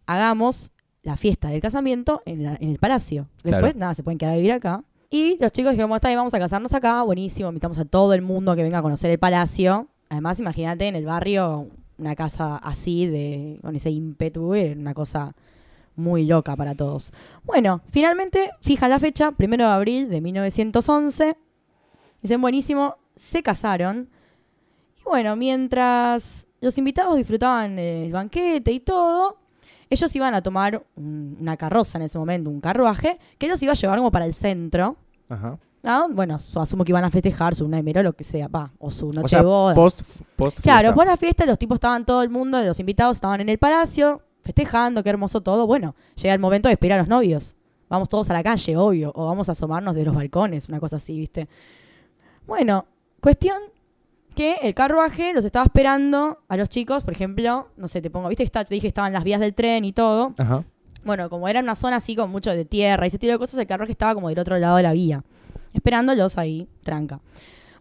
hagamos 0.06 0.70
la 1.02 1.16
fiesta 1.16 1.48
del 1.48 1.60
casamiento 1.60 2.22
en, 2.26 2.42
la- 2.42 2.56
en 2.60 2.68
el 2.70 2.78
palacio. 2.78 3.28
Después, 3.44 3.72
Claro. 3.72 3.78
nada, 3.78 3.94
se 3.94 4.02
pueden 4.02 4.18
quedar 4.18 4.32
a 4.34 4.36
vivir 4.36 4.52
acá. 4.52 4.82
Y 5.08 5.38
los 5.40 5.52
chicos 5.52 5.70
dijeron, 5.70 5.88
bueno, 5.88 5.96
está 5.96 6.08
bien, 6.08 6.18
vamos 6.18 6.34
a 6.34 6.38
casarnos 6.38 6.74
acá, 6.74 7.02
buenísimo, 7.02 7.48
invitamos 7.48 7.78
a 7.78 7.84
todo 7.84 8.12
el 8.12 8.22
mundo 8.22 8.50
a 8.52 8.56
que 8.56 8.62
venga 8.64 8.78
a 8.78 8.82
conocer 8.82 9.10
el 9.10 9.18
palacio. 9.18 9.86
Además, 10.08 10.40
imagínate 10.40 10.88
en 10.88 10.96
el 10.96 11.06
barrio 11.06 11.68
una 11.98 12.14
casa 12.16 12.56
así, 12.56 13.06
de 13.06 13.58
con 13.62 13.74
ese 13.76 13.90
ímpetu, 13.90 14.52
era 14.54 14.78
una 14.78 14.92
cosa 14.94 15.34
muy 15.94 16.26
loca 16.26 16.56
para 16.56 16.74
todos. 16.74 17.12
Bueno, 17.44 17.80
finalmente 17.90 18.50
fijan 18.60 18.90
la 18.90 18.98
fecha, 18.98 19.30
primero 19.32 19.64
de 19.64 19.70
abril 19.72 20.08
de 20.10 20.20
1911. 20.20 21.36
Dicen, 22.26 22.40
buenísimo, 22.40 22.96
se 23.14 23.42
casaron. 23.42 24.08
Y 24.98 25.02
bueno, 25.04 25.36
mientras 25.36 26.46
los 26.60 26.76
invitados 26.78 27.16
disfrutaban 27.16 27.78
el 27.78 28.10
banquete 28.12 28.72
y 28.72 28.80
todo, 28.80 29.36
ellos 29.88 30.14
iban 30.16 30.34
a 30.34 30.42
tomar 30.42 30.84
un- 30.96 31.36
una 31.40 31.56
carroza 31.56 31.98
en 31.98 32.02
ese 32.04 32.18
momento, 32.18 32.50
un 32.50 32.60
carruaje, 32.60 33.18
que 33.38 33.46
los 33.48 33.62
iba 33.62 33.72
a 33.72 33.76
llevar 33.76 33.98
como 33.98 34.10
para 34.10 34.26
el 34.26 34.34
centro. 34.34 34.96
Ajá. 35.28 35.58
¿no? 35.84 36.08
Bueno, 36.08 36.36
su- 36.40 36.58
asumo 36.60 36.82
que 36.84 36.90
iban 36.90 37.04
a 37.04 37.10
festejar 37.10 37.54
su 37.54 37.64
enero, 37.66 38.02
lo 38.02 38.12
que 38.12 38.24
sea, 38.24 38.48
pa, 38.48 38.72
o 38.80 38.90
su 38.90 39.06
noche 39.12 39.24
O 39.24 39.28
sea, 39.28 39.38
de 39.38 39.44
boda. 39.44 39.74
post, 39.76 40.02
post 40.34 40.58
Claro, 40.60 40.92
por 40.96 41.06
la 41.06 41.16
fiesta 41.16 41.46
los 41.46 41.58
tipos 41.58 41.76
estaban 41.76 42.04
todo 42.04 42.24
el 42.24 42.28
mundo, 42.28 42.60
los 42.60 42.80
invitados 42.80 43.18
estaban 43.18 43.40
en 43.40 43.48
el 43.50 43.58
palacio, 43.58 44.20
festejando, 44.42 45.04
qué 45.04 45.10
hermoso 45.10 45.42
todo. 45.42 45.64
Bueno, 45.68 45.94
llega 46.20 46.34
el 46.34 46.40
momento 46.40 46.68
de 46.68 46.72
esperar 46.72 46.98
a 46.98 47.02
los 47.02 47.08
novios. 47.08 47.54
Vamos 47.88 48.08
todos 48.08 48.28
a 48.30 48.32
la 48.32 48.42
calle, 48.42 48.76
obvio, 48.76 49.12
o 49.14 49.26
vamos 49.26 49.48
a 49.48 49.52
asomarnos 49.52 49.94
de 49.94 50.04
los 50.04 50.12
balcones, 50.16 50.68
una 50.68 50.80
cosa 50.80 50.96
así, 50.96 51.20
¿viste? 51.20 51.46
Bueno, 52.46 52.86
cuestión 53.20 53.56
que 54.34 54.56
el 54.62 54.74
carruaje 54.74 55.32
los 55.32 55.44
estaba 55.44 55.64
esperando 55.64 56.38
a 56.48 56.56
los 56.56 56.68
chicos, 56.68 57.04
por 57.04 57.14
ejemplo, 57.14 57.68
no 57.76 57.88
sé, 57.88 58.02
te 58.02 58.10
pongo, 58.10 58.28
¿viste? 58.28 58.42
que 58.44 58.46
está- 58.46 58.64
te 58.64 58.74
dije 58.74 58.82
que 58.84 58.88
estaban 58.88 59.12
las 59.12 59.24
vías 59.24 59.40
del 59.40 59.54
tren 59.54 59.84
y 59.84 59.92
todo. 59.92 60.34
Ajá. 60.38 60.64
Bueno, 61.04 61.30
como 61.30 61.48
era 61.48 61.60
una 61.60 61.74
zona 61.74 61.96
así 61.96 62.14
con 62.16 62.30
mucho 62.30 62.50
de 62.50 62.64
tierra 62.64 63.06
y 63.06 63.08
ese 63.08 63.18
tipo 63.18 63.32
de 63.32 63.38
cosas, 63.38 63.58
el 63.60 63.66
carruaje 63.66 63.92
estaba 63.92 64.14
como 64.14 64.28
del 64.28 64.38
otro 64.38 64.58
lado 64.58 64.76
de 64.76 64.82
la 64.82 64.92
vía, 64.92 65.24
esperándolos 65.72 66.36
ahí, 66.36 66.68
tranca. 66.82 67.20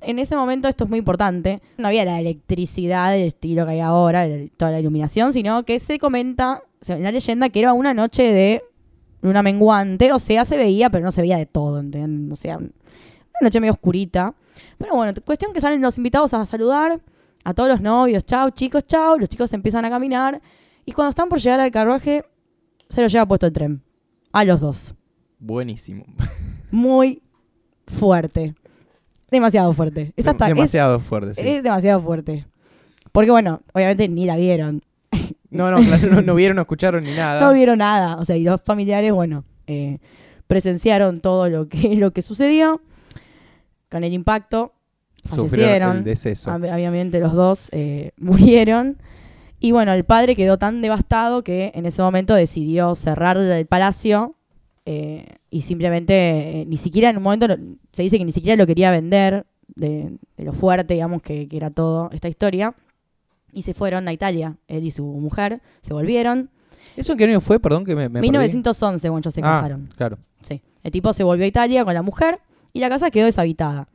En 0.01 0.19
ese 0.19 0.35
momento, 0.35 0.67
esto 0.67 0.83
es 0.83 0.89
muy 0.89 0.99
importante, 0.99 1.61
no 1.77 1.87
había 1.87 2.05
la 2.05 2.19
electricidad 2.19 3.11
del 3.11 3.23
estilo 3.27 3.65
que 3.65 3.71
hay 3.73 3.79
ahora, 3.79 4.25
el- 4.25 4.51
toda 4.51 4.71
la 4.71 4.79
iluminación, 4.79 5.33
sino 5.33 5.63
que 5.65 5.79
se 5.79 5.97
comenta, 5.99 6.61
o 6.81 6.85
sea, 6.85 6.95
en 6.97 7.03
la 7.03 7.11
leyenda, 7.11 7.49
que 7.49 7.59
era 7.59 7.73
una 7.73 7.93
noche 7.93 8.23
de 8.31 8.63
luna 9.21 9.41
menguante, 9.41 10.13
o 10.13 10.19
sea, 10.19 10.45
se 10.45 10.55
veía, 10.57 10.89
pero 10.91 11.03
no 11.03 11.11
se 11.11 11.21
veía 11.21 11.37
de 11.37 11.47
todo, 11.47 11.79
¿entienden? 11.79 12.31
O 12.31 12.35
sea, 12.35 12.57
una 12.57 12.69
noche 13.41 13.59
medio 13.59 13.73
oscurita. 13.73 14.35
Pero 14.77 14.95
bueno, 14.95 15.13
cuestión 15.25 15.53
que 15.53 15.61
salen 15.61 15.81
los 15.81 15.97
invitados 15.97 16.33
a 16.33 16.45
saludar 16.45 16.99
a 17.43 17.53
todos 17.53 17.69
los 17.69 17.81
novios, 17.81 18.25
chau 18.25 18.49
chicos, 18.51 18.85
chau, 18.87 19.17
los 19.19 19.29
chicos 19.29 19.51
empiezan 19.53 19.85
a 19.85 19.89
caminar, 19.89 20.41
y 20.85 20.91
cuando 20.91 21.09
están 21.09 21.29
por 21.29 21.39
llegar 21.39 21.59
al 21.59 21.71
carruaje, 21.71 22.23
se 22.89 23.01
los 23.01 23.11
lleva 23.11 23.25
puesto 23.27 23.45
el 23.47 23.53
tren. 23.53 23.81
A 24.31 24.43
los 24.43 24.61
dos. 24.61 24.95
Buenísimo. 25.39 26.05
Muy 26.71 27.21
fuerte. 27.87 28.55
Demasiado 29.31 29.73
fuerte. 29.73 30.13
Es, 30.15 30.27
hasta- 30.27 30.45
es- 30.47 30.53
Demasiado 30.55 30.99
fuerte, 30.99 31.33
sí. 31.35 31.41
es 31.47 31.63
demasiado 31.63 31.99
fuerte. 32.01 32.45
Porque 33.11 33.31
bueno, 33.31 33.61
obviamente 33.73 34.07
ni 34.09 34.25
la 34.25 34.35
vieron. 34.35 34.81
No, 35.49 35.71
no, 35.71 35.77
claro, 35.79 36.07
no, 36.11 36.21
no 36.21 36.35
vieron, 36.35 36.55
no 36.55 36.61
escucharon 36.63 37.03
ni 37.03 37.11
nada. 37.13 37.39
No 37.41 37.53
vieron 37.53 37.77
nada. 37.77 38.17
O 38.17 38.25
sea, 38.25 38.35
y 38.35 38.43
los 38.43 38.61
familiares, 38.61 39.13
bueno, 39.13 39.45
eh, 39.67 39.99
presenciaron 40.47 41.21
todo 41.21 41.47
lo 41.49 41.69
que, 41.69 41.95
lo 41.95 42.11
que 42.11 42.21
sucedió. 42.21 42.81
Con 43.89 44.03
el 44.03 44.13
impacto 44.13 44.73
Sufrieron 45.23 45.49
fallecieron. 45.49 45.97
el 45.97 46.03
deceso. 46.03 46.51
Ob- 46.51 46.73
Obviamente 46.73 47.19
los 47.19 47.33
dos 47.33 47.69
eh, 47.71 48.11
murieron. 48.17 48.97
Y 49.59 49.71
bueno, 49.71 49.93
el 49.93 50.03
padre 50.03 50.35
quedó 50.35 50.57
tan 50.59 50.81
devastado 50.81 51.43
que 51.43 51.71
en 51.73 51.85
ese 51.85 52.01
momento 52.01 52.35
decidió 52.35 52.93
cerrar 52.95 53.37
el 53.37 53.65
palacio 53.65 54.35
eh, 54.85 55.25
y 55.49 55.61
simplemente, 55.61 56.61
eh, 56.61 56.65
ni 56.67 56.77
siquiera 56.77 57.09
en 57.09 57.17
un 57.17 57.23
momento, 57.23 57.47
se 57.91 58.03
dice 58.03 58.17
que 58.19 58.25
ni 58.25 58.31
siquiera 58.31 58.55
lo 58.55 58.67
quería 58.67 58.91
vender 58.91 59.45
de, 59.75 60.11
de 60.37 60.43
lo 60.43 60.53
fuerte, 60.53 60.93
digamos, 60.93 61.21
que, 61.23 61.47
que 61.47 61.57
era 61.57 61.71
todo 61.71 62.09
esta 62.13 62.27
historia. 62.27 62.75
Y 63.51 63.61
se 63.63 63.73
fueron 63.73 64.07
a 64.07 64.13
Italia, 64.13 64.57
él 64.67 64.83
y 64.83 64.91
su 64.91 65.05
mujer, 65.05 65.61
se 65.81 65.93
volvieron. 65.93 66.49
¿Eso 66.97 67.13
en 67.13 67.17
qué 67.17 67.23
año 67.23 67.41
fue? 67.41 67.59
Perdón 67.59 67.85
que 67.85 67.95
me, 67.95 68.03
me 68.09 68.19
perdí. 68.19 68.27
1911, 68.27 69.09
bueno, 69.09 69.21
ellos 69.21 69.33
se 69.33 69.39
Ah, 69.41 69.43
casaron. 69.43 69.89
claro. 69.95 70.17
Sí. 70.41 70.61
El 70.83 70.91
tipo 70.91 71.13
se 71.13 71.23
volvió 71.23 71.45
a 71.45 71.47
Italia 71.47 71.83
con 71.85 71.93
la 71.93 72.01
mujer 72.03 72.39
y 72.75 72.81
la 72.81 72.89
casa 72.89 73.09
quedó 73.09 73.25
deshabitada. 73.25 73.87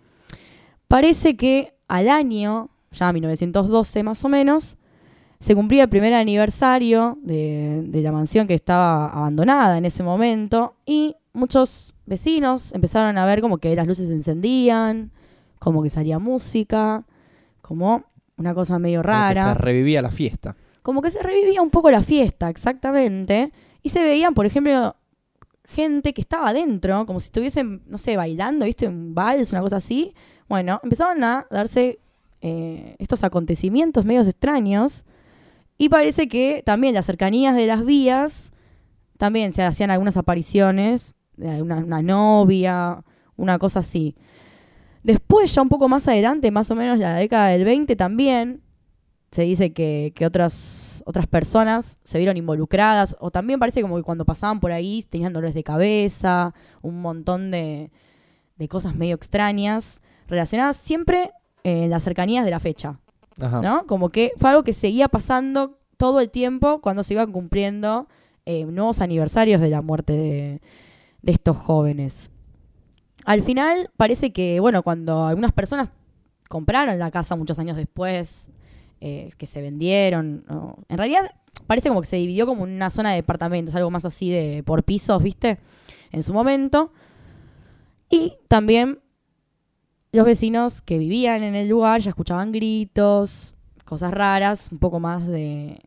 Parece 0.89 1.37
que 1.37 1.75
al 1.87 2.09
año, 2.09 2.71
ya 2.91 3.13
1912 3.13 4.03
más 4.03 4.25
o 4.25 4.29
menos, 4.31 4.79
se 5.39 5.55
cumplía 5.55 5.85
el 5.85 5.91
primer 5.91 6.15
aniversario 6.15 7.19
de, 7.23 7.83
de 7.87 8.01
la 8.01 8.11
mansión 8.11 8.47
que 8.47 8.55
estaba 8.55 9.09
abandonada 9.09 9.77
en 9.77 9.85
ese 9.85 10.03
momento 10.03 10.77
y 10.87 11.15
muchos 11.35 11.95
vecinos 12.07 12.73
empezaron 12.73 13.19
a 13.19 13.27
ver 13.27 13.43
como 13.43 13.59
que 13.59 13.77
las 13.77 13.87
luces 13.87 14.09
se 14.09 14.15
encendían, 14.15 15.13
como 15.59 15.83
que 15.83 15.91
salía 15.91 16.19
música, 16.19 17.05
como 17.61 18.05
una 18.39 18.55
cosa 18.55 18.79
medio 18.79 19.03
Como 19.03 19.13
que 19.13 19.13
rara 19.13 19.53
se 19.53 19.55
revivía 19.55 20.01
la 20.01 20.11
fiesta. 20.11 20.57
como 20.83 21.03
que 21.03 21.11
se 21.11 21.23
revivía 21.23 21.61
un 21.61 21.71
poco 21.71 21.91
la 21.91 22.03
fiesta, 22.03 22.49
exactamente. 22.49 23.53
Y 23.83 23.91
se 23.91 24.03
veían, 24.03 24.33
por 24.33 24.47
ejemplo, 24.47 24.97
gente 25.75 26.13
que 26.13 26.21
estaba 26.21 26.49
adentro, 26.49 27.07
como 27.07 27.21
si 27.21 27.27
estuviesen, 27.27 27.83
no 27.87 27.99
sé, 27.99 28.17
bailando, 28.17 28.65
¿viste? 28.65 28.89
Un 28.89 29.15
vals, 29.15 29.53
una 29.53 29.61
cosa 29.61 29.77
así. 29.77 30.15
Bueno, 30.49 30.81
empezaban 30.83 31.23
a 31.25 31.47
darse 31.51 32.01
eh, 32.41 32.97
estos 32.99 33.23
acontecimientos 33.25 34.05
medios 34.05 34.27
extraños. 34.27 35.05
Y 35.79 35.89
parece 35.89 36.29
que 36.29 36.63
también 36.65 36.95
las 36.95 37.07
cercanías 37.07 37.57
de 37.57 37.67
las 37.67 37.85
vías, 37.85 38.53
también 39.17 39.53
se 39.53 39.63
hacían 39.63 39.91
algunas 39.91 40.17
apariciones, 40.17 41.15
una, 41.37 41.77
una 41.77 42.03
novia, 42.03 43.03
una 43.37 43.59
cosa 43.59 43.81
así. 43.81 44.15
Después, 45.03 45.55
ya 45.55 45.63
un 45.63 45.69
poco 45.71 45.89
más 45.89 46.07
adelante, 46.09 46.51
más 46.51 46.71
o 46.71 46.75
menos 46.75 46.99
la 46.99 47.15
década 47.15 47.49
del 47.49 47.65
20 47.65 47.97
también, 47.97 48.61
se 49.31 49.43
dice 49.43 49.73
que, 49.73 50.13
que 50.15 50.27
otras, 50.27 51.03
otras 51.07 51.27
personas 51.27 51.99
se 52.05 52.19
vieron 52.19 52.37
involucradas, 52.37 53.17
o 53.21 53.31
también 53.31 53.61
parece 53.61 53.83
como 53.83 53.97
que 53.97 54.03
cuando 54.03 54.25
pasaban 54.25 54.61
por 54.61 54.73
ahí 54.73 55.05
tenían 55.09 55.33
dolores 55.33 55.55
de 55.55 55.63
cabeza, 55.63 56.55
un 56.83 57.01
montón 57.01 57.51
de, 57.51 57.91
de 58.57 58.69
cosas 58.69 58.95
medio 58.95 59.15
extrañas, 59.15 60.01
relacionadas 60.27 60.77
siempre 60.77 61.31
en 61.63 61.91
las 61.91 62.03
cercanías 62.03 62.45
de 62.45 62.51
la 62.51 62.61
fecha, 62.61 62.99
Ajá. 63.41 63.61
¿no? 63.61 63.87
Como 63.87 64.09
que 64.11 64.33
fue 64.37 64.51
algo 64.51 64.65
que 64.65 64.73
seguía 64.73 65.09
pasando 65.09 65.79
todo 65.97 66.21
el 66.21 66.31
tiempo 66.31 66.81
cuando 66.81 67.03
se 67.03 67.15
iban 67.15 67.33
cumpliendo 67.33 68.09
eh, 68.47 68.65
nuevos 68.65 69.01
aniversarios 69.01 69.61
de 69.61 69.71
la 69.71 69.83
muerte 69.83 70.13
de, 70.15 70.61
de 71.23 71.33
estos 71.33 71.57
jóvenes. 71.57 72.31
Al 73.25 73.43
final 73.43 73.91
parece 73.97 74.33
que, 74.33 74.61
bueno, 74.61 74.83
cuando 74.83 75.27
algunas 75.27 75.53
personas 75.53 75.93
compraron 76.49 76.99
la 76.99 77.11
casa 77.11 77.37
muchos 77.37 77.59
años 77.59 77.77
después, 77.77 78.51
eh, 79.01 79.31
que 79.39 79.47
se 79.47 79.61
vendieron, 79.63 80.45
¿no? 80.49 80.77
en 80.89 80.99
realidad 80.99 81.31
parece 81.67 81.89
como 81.89 82.01
que 82.01 82.07
se 82.07 82.17
dividió 82.17 82.47
como 82.47 82.63
una 82.65 82.91
zona 82.91 83.11
de 83.11 83.17
departamentos, 83.17 83.75
algo 83.75 83.91
más 83.91 84.05
así 84.05 84.31
de 84.31 84.63
por 84.65 84.83
pisos, 84.83 85.23
¿viste? 85.23 85.59
En 86.13 86.23
su 86.23 86.33
momento. 86.35 86.93
Y 88.09 88.35
también 88.49 88.99
los 90.13 90.27
vecinos 90.27 90.83
que 90.83 90.99
vivían 90.99 91.43
en 91.45 91.55
el 91.55 91.69
lugar 91.69 92.01
ya 92.01 92.11
escuchaban 92.11 92.51
gritos, 92.51 93.55
cosas 93.85 94.13
raras, 94.13 94.69
un 94.73 94.79
poco 94.79 94.99
más 94.99 95.27
de, 95.29 95.79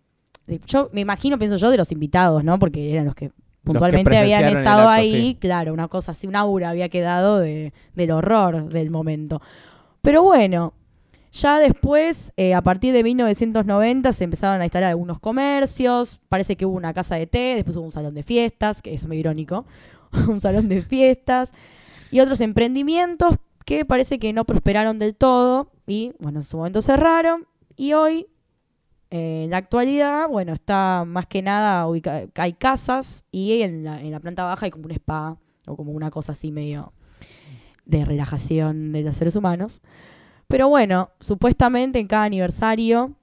de- 0.48 0.62
yo 0.66 0.90
me 0.94 1.02
imagino, 1.02 1.38
pienso 1.38 1.58
yo, 1.58 1.70
de 1.70 1.78
los 1.78 1.92
invitados, 1.92 2.44
¿no? 2.44 2.58
Porque 2.60 2.92
eran 2.94 3.06
los 3.06 3.16
que 3.16 3.32
puntualmente 3.64 4.18
habían 4.18 4.44
estado 4.58 4.82
acto, 4.82 4.92
ahí, 4.92 5.12
sí. 5.12 5.38
claro, 5.40 5.74
una 5.74 5.88
cosa 5.90 6.14
así, 6.14 6.28
un 6.28 6.36
aura 6.38 6.70
había 6.70 6.88
quedado 6.90 7.40
de, 7.40 7.74
del 7.96 8.12
horror 8.12 8.70
del 8.70 8.90
momento. 8.90 9.42
Pero 10.02 10.24
bueno, 10.24 10.74
ya 11.34 11.58
después, 11.58 12.32
eh, 12.38 12.54
a 12.54 12.62
partir 12.62 12.94
de 12.94 13.04
1990, 13.04 14.14
se 14.14 14.24
empezaron 14.24 14.62
a 14.62 14.66
instalar 14.66 14.92
algunos 14.92 15.20
comercios. 15.20 16.22
Parece 16.30 16.56
que 16.56 16.68
hubo 16.68 16.78
una 16.78 16.94
casa 16.94 17.16
de 17.16 17.26
té, 17.26 17.56
después 17.56 17.76
hubo 17.76 17.86
un 17.86 17.92
salón 17.92 18.14
de 18.14 18.22
fiestas, 18.22 18.84
que 18.84 18.94
es 18.94 19.08
medio 19.08 19.22
irónico. 19.22 19.66
un 20.30 20.40
salón 20.40 20.70
de 20.70 20.84
fiestas. 20.84 21.50
Y 22.12 22.20
otros 22.20 22.40
emprendimientos 22.40 23.38
que 23.66 23.84
parece 23.84 24.20
que 24.20 24.32
no 24.32 24.46
prosperaron 24.46 25.00
del 25.00 25.16
todo. 25.16 25.72
Y 25.88 26.14
bueno, 26.20 26.40
en 26.40 26.44
su 26.44 26.58
momento 26.58 26.84
cerraron. 26.84 27.48
Y 27.76 27.94
hoy, 27.94 28.28
eh, 29.10 29.46
en 29.46 29.50
la 29.50 29.58
actualidad, 29.58 30.28
bueno, 30.30 30.54
está 30.54 31.04
más 31.04 31.26
que 31.26 31.42
nada 31.42 31.88
ubicada. 31.88 32.28
Hay 32.36 32.54
casas 32.54 33.26
y 33.32 33.64
en 33.64 33.84
la, 33.84 34.00
en 34.00 34.12
la 34.12 34.20
planta 34.20 34.44
baja 34.44 34.68
hay 34.68 34.72
como 34.72 34.86
un 34.86 34.92
spa 34.92 35.40
o 35.66 35.76
como 35.76 35.94
una 35.94 36.12
cosa 36.12 36.34
así 36.34 36.52
medio 36.52 36.94
de 37.86 38.06
relajación 38.06 38.92
de 38.92 39.02
los 39.02 39.16
seres 39.16 39.36
humanos. 39.36 39.82
Pero 40.48 40.68
bueno, 40.70 41.10
supuestamente 41.20 42.00
en 42.00 42.08
cada 42.08 42.26
aniversario 42.26 43.14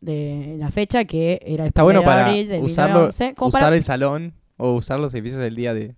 de 0.00 0.56
la 0.58 0.70
fecha, 0.70 1.04
que 1.04 1.40
era 1.44 1.64
el 1.64 1.68
Está 1.68 1.82
bueno 1.82 2.00
1 2.00 2.08
de 2.08 2.14
para 2.14 2.26
abril 2.26 2.48
del 2.48 2.62
usarlo, 2.62 2.94
1911, 3.00 3.34
como 3.34 3.50
para- 3.50 3.64
usar 3.66 3.74
el 3.74 3.82
salón 3.82 4.34
o 4.56 4.72
usar 4.72 5.00
los 5.00 5.12
edificios 5.14 5.40
del 5.40 5.56
día 5.56 5.72
de, 5.74 5.94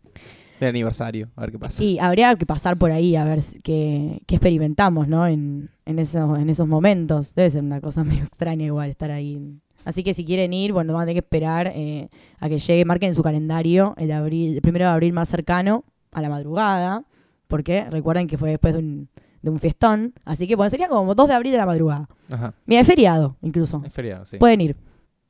del 0.60 0.68
aniversario. 0.70 1.30
A 1.36 1.42
ver 1.42 1.52
qué 1.52 1.58
pasa. 1.58 1.82
Y 1.82 1.98
habría 1.98 2.34
que 2.36 2.46
pasar 2.46 2.76
por 2.76 2.90
ahí 2.92 3.16
a 3.16 3.24
ver 3.24 3.42
si- 3.42 3.60
qué, 3.60 4.20
qué 4.26 4.36
experimentamos, 4.36 5.08
¿no? 5.08 5.26
En, 5.26 5.70
en, 5.84 5.98
esos, 5.98 6.38
en 6.38 6.48
esos 6.48 6.68
momentos. 6.68 7.34
Debe 7.34 7.50
ser 7.50 7.62
una 7.64 7.80
cosa 7.80 8.04
medio 8.04 8.22
extraña 8.24 8.64
igual 8.66 8.88
estar 8.90 9.10
ahí. 9.10 9.58
Así 9.84 10.02
que 10.02 10.12
si 10.14 10.24
quieren 10.24 10.52
ir, 10.52 10.72
bueno, 10.72 10.92
van 10.92 11.02
a 11.02 11.06
tener 11.06 11.14
que 11.22 11.26
esperar 11.26 11.72
eh, 11.74 12.08
a 12.40 12.48
que 12.48 12.58
llegue, 12.58 12.84
marquen 12.84 13.10
en 13.10 13.14
su 13.14 13.22
calendario 13.22 13.94
el, 13.96 14.10
abril, 14.12 14.54
el 14.54 14.60
primero 14.60 14.84
de 14.84 14.90
abril 14.90 15.12
más 15.12 15.28
cercano 15.28 15.84
a 16.12 16.20
la 16.20 16.28
madrugada, 16.28 17.04
porque 17.46 17.84
recuerden 17.88 18.26
que 18.26 18.36
fue 18.36 18.50
después 18.50 18.74
de 18.74 18.80
un, 18.80 19.08
de 19.42 19.50
un 19.50 19.58
fiestón. 19.58 20.14
Así 20.24 20.46
que 20.46 20.56
bueno, 20.56 20.70
sería 20.70 20.88
como 20.88 21.14
2 21.14 21.28
de 21.28 21.34
abril 21.34 21.54
a 21.54 21.58
la 21.58 21.66
madrugada. 21.66 22.08
Ajá. 22.30 22.54
Mira, 22.66 22.80
es 22.80 22.86
feriado 22.86 23.36
incluso. 23.42 23.82
Es 23.84 23.92
feriado, 23.92 24.24
sí. 24.24 24.38
Pueden 24.38 24.60
ir. 24.60 24.76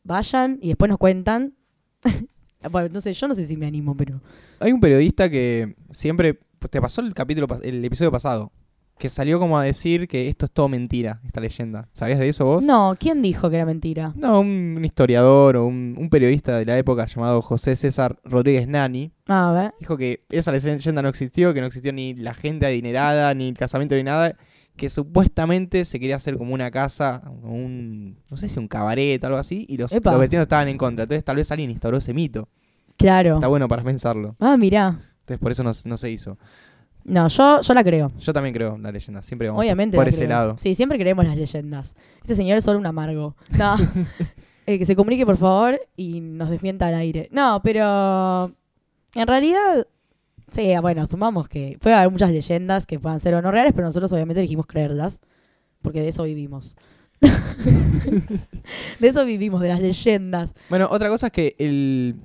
Vayan 0.04 0.58
y 0.62 0.68
después 0.68 0.88
nos 0.88 0.98
cuentan. 0.98 1.54
bueno, 2.70 2.88
no 2.92 3.00
sé, 3.00 3.12
yo 3.12 3.28
no 3.28 3.34
sé 3.34 3.44
si 3.44 3.56
me 3.56 3.66
animo, 3.66 3.96
pero... 3.96 4.20
Hay 4.60 4.72
un 4.72 4.80
periodista 4.80 5.28
que 5.30 5.76
siempre. 5.90 6.34
pues, 6.58 6.70
Te 6.70 6.80
pasó 6.80 7.00
el 7.00 7.14
capítulo, 7.14 7.46
el 7.62 7.84
episodio 7.84 8.10
pasado. 8.10 8.52
Que 8.98 9.08
salió 9.08 9.38
como 9.38 9.56
a 9.58 9.62
decir 9.62 10.08
que 10.08 10.28
esto 10.28 10.46
es 10.46 10.50
todo 10.52 10.68
mentira, 10.68 11.20
esta 11.24 11.40
leyenda. 11.40 11.88
¿Sabías 11.92 12.18
de 12.18 12.28
eso 12.28 12.44
vos? 12.44 12.64
No, 12.64 12.96
¿quién 12.98 13.22
dijo 13.22 13.48
que 13.48 13.56
era 13.56 13.64
mentira? 13.64 14.12
No, 14.16 14.40
un, 14.40 14.74
un 14.76 14.84
historiador 14.84 15.56
o 15.56 15.66
un, 15.66 15.94
un 15.96 16.10
periodista 16.10 16.56
de 16.58 16.64
la 16.64 16.76
época 16.76 17.06
llamado 17.06 17.40
José 17.40 17.76
César 17.76 18.18
Rodríguez 18.24 18.66
Nani 18.66 19.12
Ah, 19.28 19.50
a 19.50 19.52
ver. 19.52 19.74
dijo 19.78 19.96
que 19.96 20.20
esa 20.30 20.50
leyenda 20.50 21.00
no 21.02 21.08
existió, 21.08 21.54
que 21.54 21.60
no 21.60 21.66
existió 21.66 21.92
ni 21.92 22.14
la 22.14 22.34
gente 22.34 22.66
adinerada, 22.66 23.32
ni 23.34 23.48
el 23.48 23.56
casamiento, 23.56 23.94
ni 23.94 24.02
nada, 24.02 24.34
que 24.76 24.88
supuestamente 24.88 25.84
se 25.84 26.00
quería 26.00 26.16
hacer 26.16 26.36
como 26.38 26.54
una 26.54 26.70
casa, 26.70 27.22
un, 27.42 28.18
no 28.30 28.36
sé 28.36 28.48
si 28.48 28.58
un 28.58 28.68
cabaret, 28.68 29.22
algo 29.24 29.36
así, 29.36 29.64
y 29.68 29.76
los, 29.76 29.92
Epa. 29.92 30.10
los 30.12 30.20
vecinos 30.20 30.42
estaban 30.42 30.68
en 30.68 30.78
contra. 30.78 31.04
Entonces 31.04 31.24
tal 31.24 31.36
vez 31.36 31.50
alguien 31.52 31.70
instauró 31.70 31.98
ese 31.98 32.14
mito. 32.14 32.48
Claro. 32.96 33.34
Está 33.34 33.46
bueno 33.48 33.68
para 33.68 33.82
pensarlo. 33.84 34.34
Ah, 34.40 34.56
mirá. 34.56 35.00
Entonces 35.20 35.38
por 35.38 35.52
eso 35.52 35.62
no, 35.62 35.72
no 35.84 35.98
se 35.98 36.10
hizo. 36.10 36.38
No, 37.08 37.26
yo, 37.28 37.60
yo 37.62 37.74
la 37.74 37.82
creo. 37.82 38.12
Yo 38.18 38.32
también 38.32 38.54
creo 38.54 38.74
en 38.74 38.82
la 38.82 38.92
leyenda, 38.92 39.22
siempre 39.22 39.48
vamos 39.48 39.60
Obviamente 39.60 39.96
por 39.96 40.04
la 40.04 40.10
ese 40.10 40.26
creo. 40.26 40.28
lado. 40.28 40.56
Sí, 40.58 40.74
siempre 40.74 40.98
creemos 40.98 41.24
las 41.24 41.36
leyendas. 41.36 41.96
Este 42.20 42.34
señor 42.34 42.58
es 42.58 42.64
solo 42.64 42.78
un 42.78 42.86
amargo. 42.86 43.34
No. 43.50 43.76
Eh, 44.70 44.78
que 44.78 44.84
se 44.84 44.94
comunique, 44.94 45.24
por 45.24 45.38
favor, 45.38 45.80
y 45.96 46.20
nos 46.20 46.50
desmienta 46.50 46.88
al 46.88 46.94
aire. 46.94 47.30
No, 47.32 47.62
pero... 47.64 48.52
En 49.14 49.26
realidad... 49.26 49.86
Sí, 50.52 50.74
bueno, 50.82 51.00
asumamos 51.00 51.48
que 51.48 51.78
puede 51.80 51.96
haber 51.96 52.10
muchas 52.10 52.30
leyendas 52.30 52.84
que 52.84 53.00
puedan 53.00 53.18
ser 53.18 53.32
o 53.32 53.40
no 53.40 53.50
reales, 53.50 53.72
pero 53.72 53.86
nosotros 53.86 54.12
obviamente 54.12 54.40
elegimos 54.40 54.66
creerlas. 54.66 55.20
Porque 55.80 56.02
de 56.02 56.08
eso 56.08 56.24
vivimos. 56.24 56.76
de 57.22 59.08
eso 59.08 59.24
vivimos, 59.24 59.62
de 59.62 59.68
las 59.68 59.80
leyendas. 59.80 60.52
Bueno, 60.68 60.86
otra 60.90 61.08
cosa 61.08 61.28
es 61.28 61.32
que 61.32 61.56
el, 61.58 62.16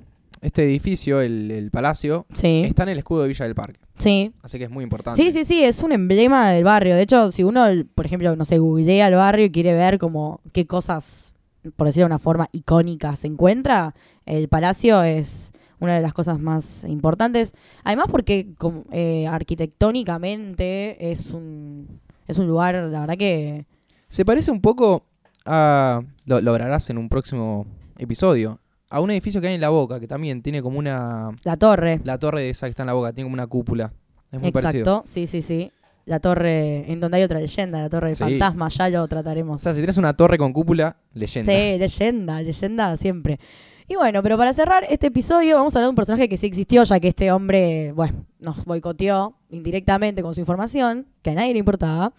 este 0.44 0.64
edificio, 0.64 1.20
el, 1.20 1.50
el 1.50 1.70
palacio, 1.70 2.26
Sí. 2.32 2.62
está 2.66 2.82
en 2.84 2.90
el 2.90 2.98
escudo 2.98 3.22
de 3.22 3.28
Villa 3.28 3.44
del 3.46 3.54
Parque. 3.54 3.80
Sí, 3.98 4.32
Así 4.42 4.58
que 4.58 4.64
es 4.64 4.70
muy 4.70 4.82
importante. 4.84 5.20
Sí, 5.22 5.32
sí, 5.32 5.44
sí, 5.44 5.64
es 5.64 5.82
un 5.82 5.92
emblema 5.92 6.50
del 6.50 6.64
barrio. 6.64 6.94
De 6.96 7.02
hecho, 7.02 7.30
si 7.32 7.44
uno, 7.44 7.64
por 7.94 8.06
ejemplo, 8.06 8.34
no 8.36 8.44
sé, 8.44 8.58
googlea 8.58 9.08
el 9.08 9.14
barrio 9.14 9.46
y 9.46 9.50
quiere 9.50 9.72
ver 9.74 9.98
como 9.98 10.40
qué 10.52 10.66
cosas, 10.66 11.32
por 11.76 11.86
decirlo 11.86 12.04
de 12.04 12.12
una 12.12 12.18
forma, 12.18 12.48
icónicas 12.52 13.20
se 13.20 13.26
encuentra, 13.28 13.94
el 14.26 14.48
palacio 14.48 15.02
es 15.02 15.52
una 15.80 15.94
de 15.94 16.02
las 16.02 16.12
cosas 16.12 16.38
más 16.40 16.84
importantes. 16.84 17.54
Además 17.84 18.06
porque 18.10 18.48
como, 18.58 18.84
eh, 18.92 19.26
arquitectónicamente 19.26 21.10
es 21.10 21.30
un, 21.32 22.00
es 22.26 22.38
un 22.38 22.46
lugar, 22.46 22.74
la 22.74 23.00
verdad 23.00 23.16
que... 23.16 23.66
Se 24.08 24.24
parece 24.24 24.50
un 24.50 24.60
poco 24.60 25.04
a. 25.44 26.02
Lo, 26.26 26.40
lo 26.40 26.56
en 26.56 26.98
un 26.98 27.08
próximo 27.08 27.66
episodio. 27.98 28.60
A 28.94 29.00
un 29.00 29.10
edificio 29.10 29.40
que 29.40 29.48
hay 29.48 29.54
en 29.54 29.60
la 29.60 29.70
boca, 29.70 29.98
que 29.98 30.06
también 30.06 30.40
tiene 30.40 30.62
como 30.62 30.78
una. 30.78 31.30
La 31.42 31.56
torre. 31.56 32.00
La 32.04 32.16
torre 32.18 32.48
esa 32.48 32.66
que 32.66 32.70
está 32.70 32.84
en 32.84 32.86
la 32.86 32.92
boca, 32.92 33.12
tiene 33.12 33.26
como 33.26 33.34
una 33.34 33.48
cúpula. 33.48 33.92
Es 34.30 34.40
muy 34.40 34.52
parecido. 34.52 34.82
Exacto, 34.82 35.02
sí, 35.04 35.26
sí, 35.26 35.42
sí. 35.42 35.72
la 36.06 36.20
torre, 36.20 36.90
en 36.92 37.00
donde 37.00 37.16
hay 37.16 37.22
otra 37.22 37.40
leyenda, 37.40 37.80
la 37.80 37.88
torre 37.88 38.08
del 38.08 38.16
Sí. 38.16 38.22
fantasma, 38.24 38.68
ya 38.68 38.88
lo 38.90 39.08
trataremos. 39.08 39.58
O 39.58 39.62
sea, 39.62 39.72
si 39.72 39.78
tienes 39.78 39.96
una 39.96 40.14
torre 40.14 40.36
con 40.38 40.52
cúpula, 40.52 40.96
leyenda. 41.14 41.50
Sí, 41.50 41.78
leyenda, 41.78 42.42
leyenda 42.42 42.96
siempre. 42.96 43.40
Y 43.88 43.96
bueno, 43.96 44.22
pero 44.22 44.36
para 44.38 44.52
cerrar 44.52 44.84
este 44.88 45.06
episodio 45.08 45.56
vamos 45.56 45.74
a 45.74 45.78
hablar 45.78 45.86
de 45.86 45.90
un 45.90 45.96
personaje 45.96 46.28
que 46.28 46.36
sí 46.36 46.46
existió, 46.46 46.84
ya 46.84 47.00
que 47.00 47.08
este 47.08 47.32
hombre, 47.32 47.92
bueno, 47.92 48.26
nos 48.38 48.64
boicoteó 48.64 49.34
indirectamente 49.50 50.22
con 50.22 50.34
su 50.34 50.40
información, 50.40 51.06
que 51.22 51.30
a 51.30 51.34
nadie 51.34 51.52
le 51.52 51.58
importaba. 51.58 52.12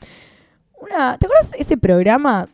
Una, 0.82 1.18
¿Te 1.18 1.28
acuerdas 1.28 1.52
ese 1.58 1.78
programa? 1.78 2.50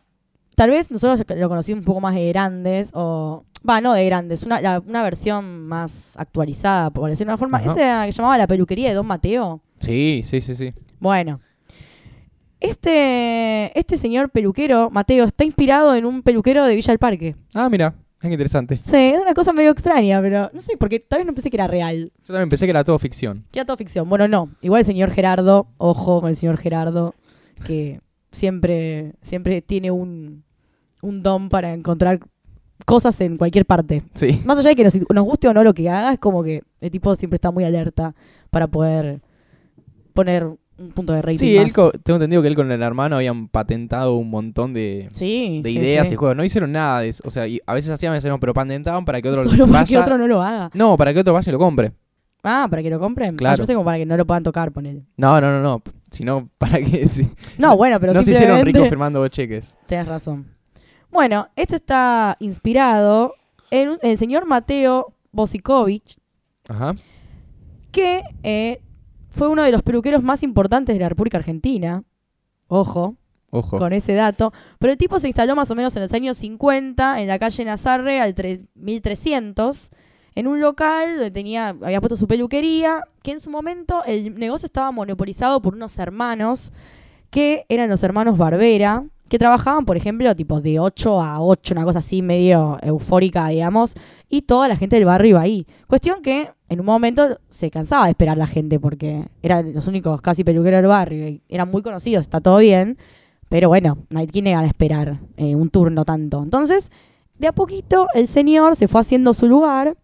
Tal 0.54 0.70
vez 0.70 0.90
nosotros 0.90 1.24
lo 1.36 1.48
conocimos 1.48 1.80
un 1.80 1.84
poco 1.86 2.00
más 2.00 2.14
de 2.14 2.28
grandes, 2.28 2.90
o... 2.92 3.44
Va, 3.68 3.80
no 3.80 3.92
de 3.92 4.04
grandes, 4.06 4.42
una, 4.42 4.60
la- 4.60 4.80
una 4.86 5.02
versión 5.02 5.66
más 5.66 6.14
actualizada, 6.16 6.90
por 6.90 7.08
decirlo 7.10 7.30
de 7.30 7.34
una 7.34 7.38
forma. 7.38 7.58
Ajá. 7.58 7.70
Esa 7.72 8.04
que 8.06 8.12
llamaba 8.12 8.38
La 8.38 8.46
peluquería 8.46 8.88
de 8.88 8.94
Don 8.94 9.06
Mateo. 9.06 9.60
Sí, 9.78 10.22
sí, 10.24 10.40
sí, 10.40 10.54
sí. 10.54 10.72
Bueno, 10.98 11.40
este, 12.60 13.76
este 13.78 13.96
señor 13.96 14.30
peluquero, 14.30 14.90
Mateo, 14.90 15.24
está 15.24 15.44
inspirado 15.44 15.94
en 15.94 16.04
un 16.04 16.22
peluquero 16.22 16.64
de 16.64 16.76
Villa 16.76 16.92
del 16.92 16.98
Parque. 16.98 17.34
Ah, 17.54 17.68
mira, 17.68 17.94
qué 18.20 18.28
interesante. 18.28 18.78
Sí, 18.80 18.96
es 18.96 19.20
una 19.20 19.34
cosa 19.34 19.52
medio 19.52 19.70
extraña, 19.70 20.20
pero 20.20 20.50
no 20.52 20.60
sé, 20.60 20.76
porque 20.76 21.00
tal 21.00 21.18
vez 21.20 21.26
no 21.26 21.34
pensé 21.34 21.50
que 21.50 21.56
era 21.56 21.66
real. 21.66 22.12
Yo 22.24 22.32
también 22.34 22.48
pensé 22.48 22.66
que 22.66 22.70
era 22.70 22.84
todo 22.84 22.98
ficción. 22.98 23.44
Que 23.50 23.58
era 23.58 23.66
todo 23.66 23.76
ficción. 23.76 24.08
Bueno, 24.08 24.28
no. 24.28 24.50
Igual 24.60 24.80
el 24.80 24.84
señor 24.86 25.10
Gerardo, 25.10 25.66
ojo 25.78 26.20
con 26.20 26.30
el 26.30 26.36
señor 26.36 26.56
Gerardo, 26.56 27.14
que 27.66 28.00
siempre, 28.30 29.14
siempre 29.22 29.60
tiene 29.60 29.90
un, 29.90 30.44
un 31.00 31.22
don 31.24 31.48
para 31.48 31.72
encontrar 31.74 32.20
cosas 32.84 33.20
en 33.20 33.36
cualquier 33.36 33.66
parte. 33.66 34.02
Sí. 34.14 34.40
Más 34.44 34.58
allá 34.58 34.70
de 34.70 34.76
que 34.76 34.84
nos, 34.84 34.96
nos 35.10 35.24
guste 35.24 35.48
o 35.48 35.54
no 35.54 35.62
lo 35.64 35.74
que 35.74 35.88
haga, 35.90 36.12
es 36.12 36.18
como 36.18 36.42
que 36.42 36.62
el 36.80 36.90
tipo 36.90 37.14
siempre 37.16 37.36
está 37.36 37.50
muy 37.50 37.64
alerta 37.64 38.14
para 38.50 38.66
poder 38.66 39.20
poner 40.12 40.44
un 40.78 40.90
punto 40.94 41.12
de 41.12 41.22
rating 41.22 41.38
Sí, 41.38 41.54
más. 41.56 41.64
él 41.66 41.72
co- 41.72 41.92
tengo 41.92 42.16
entendido 42.16 42.42
que 42.42 42.48
él 42.48 42.54
con 42.56 42.70
el 42.72 42.82
hermano 42.82 43.16
habían 43.16 43.48
patentado 43.48 44.16
un 44.16 44.30
montón 44.30 44.72
de, 44.74 45.08
Sí, 45.12 45.60
de 45.62 45.70
sí, 45.70 45.78
ideas 45.78 46.08
sí. 46.08 46.14
y 46.14 46.16
juegos. 46.16 46.36
No 46.36 46.44
hicieron 46.44 46.72
nada 46.72 47.00
de 47.00 47.10
eso. 47.10 47.22
O 47.26 47.30
sea, 47.30 47.46
y 47.46 47.60
a 47.66 47.74
veces 47.74 47.90
hacían 47.90 48.18
pero 48.40 48.54
patentaban 48.54 49.04
para 49.04 49.20
que 49.22 49.28
otro 49.28 49.44
Solo 49.50 49.66
para 49.66 49.80
vaya. 49.80 49.86
que 49.86 49.98
otro 49.98 50.18
no 50.18 50.26
lo 50.26 50.42
haga. 50.42 50.70
No, 50.74 50.96
para 50.96 51.12
que 51.14 51.20
otro 51.20 51.32
vaya 51.34 51.50
y 51.50 51.52
lo 51.52 51.58
compre. 51.58 51.92
Ah, 52.42 52.66
para 52.68 52.82
que 52.82 52.90
lo 52.90 52.98
compren. 52.98 53.34
Ah, 53.34 53.36
Claro. 53.36 53.56
yo 53.56 53.60
pensé 53.62 53.74
como 53.74 53.84
para 53.84 53.98
que 53.98 54.06
no 54.06 54.16
lo 54.16 54.26
puedan 54.26 54.42
tocar, 54.42 54.72
ponele. 54.72 55.04
No, 55.16 55.40
no, 55.40 55.52
no, 55.52 55.62
no. 55.62 55.82
Sino 56.10 56.48
para 56.58 56.78
que. 56.78 57.06
No, 57.58 57.76
bueno, 57.76 58.00
pero 58.00 58.12
no 58.12 58.22
se 58.22 58.32
hicieron 58.32 58.56
simplemente... 58.56 58.78
ricos 58.80 58.88
firmando 58.90 59.28
cheques. 59.28 59.78
Tienes 59.86 60.08
razón. 60.08 60.46
Bueno, 61.12 61.48
esto 61.56 61.76
está 61.76 62.36
inspirado 62.40 63.34
en 63.70 63.98
el 64.00 64.16
señor 64.16 64.46
Mateo 64.46 65.12
Bosikovich, 65.30 66.16
Ajá. 66.68 66.94
que 67.90 68.22
eh, 68.42 68.80
fue 69.30 69.48
uno 69.48 69.62
de 69.62 69.72
los 69.72 69.82
peluqueros 69.82 70.22
más 70.22 70.42
importantes 70.42 70.96
de 70.96 71.00
la 71.00 71.10
República 71.10 71.36
Argentina. 71.36 72.02
Ojo, 72.66 73.16
Ojo. 73.50 73.76
con 73.78 73.92
ese 73.92 74.14
dato. 74.14 74.54
Pero 74.78 74.92
el 74.92 74.98
tipo 74.98 75.18
se 75.18 75.26
instaló 75.28 75.54
más 75.54 75.70
o 75.70 75.74
menos 75.74 75.94
en 75.96 76.02
los 76.02 76.12
años 76.14 76.38
50 76.38 77.20
en 77.20 77.28
la 77.28 77.38
calle 77.38 77.64
Nazarre 77.66 78.18
al 78.18 78.34
1300 78.74 79.90
en 80.34 80.46
un 80.46 80.60
local 80.60 81.16
donde 81.16 81.30
tenía, 81.30 81.68
había 81.68 82.00
puesto 82.00 82.16
su 82.16 82.26
peluquería, 82.26 83.02
que 83.22 83.32
en 83.32 83.40
su 83.40 83.50
momento 83.50 84.02
el 84.06 84.34
negocio 84.38 84.64
estaba 84.64 84.90
monopolizado 84.90 85.60
por 85.60 85.74
unos 85.74 85.98
hermanos 85.98 86.72
que 87.28 87.66
eran 87.68 87.90
los 87.90 88.02
hermanos 88.02 88.38
Barbera, 88.38 89.04
que 89.32 89.38
trabajaban, 89.38 89.86
por 89.86 89.96
ejemplo, 89.96 90.36
tipo 90.36 90.60
de 90.60 90.78
8 90.78 91.22
a 91.22 91.40
8, 91.40 91.72
una 91.72 91.84
cosa 91.84 92.00
así 92.00 92.20
medio 92.20 92.76
eufórica, 92.82 93.48
digamos, 93.48 93.94
y 94.28 94.42
toda 94.42 94.68
la 94.68 94.76
gente 94.76 94.96
del 94.96 95.06
barrio 95.06 95.30
iba 95.30 95.40
ahí. 95.40 95.66
Cuestión 95.86 96.20
que 96.20 96.50
en 96.68 96.80
un 96.80 96.84
momento 96.84 97.38
se 97.48 97.70
cansaba 97.70 98.04
de 98.04 98.10
esperar 98.10 98.36
la 98.36 98.46
gente 98.46 98.78
porque 98.78 99.24
eran 99.40 99.72
los 99.72 99.86
únicos 99.86 100.20
casi 100.20 100.44
peluqueros 100.44 100.82
del 100.82 100.88
barrio, 100.88 101.28
y 101.28 101.40
eran 101.48 101.70
muy 101.70 101.80
conocidos, 101.80 102.20
está 102.20 102.42
todo 102.42 102.58
bien, 102.58 102.98
pero 103.48 103.68
bueno, 103.68 103.96
tiene 104.30 104.50
ganas 104.50 104.64
de 104.66 104.68
esperar 104.68 105.20
eh, 105.38 105.54
un 105.54 105.70
turno 105.70 106.04
tanto. 106.04 106.42
Entonces, 106.42 106.90
de 107.38 107.46
a 107.46 107.52
poquito 107.52 108.08
el 108.14 108.28
señor 108.28 108.76
se 108.76 108.86
fue 108.86 109.00
haciendo 109.00 109.32
su 109.32 109.46
lugar, 109.46 109.96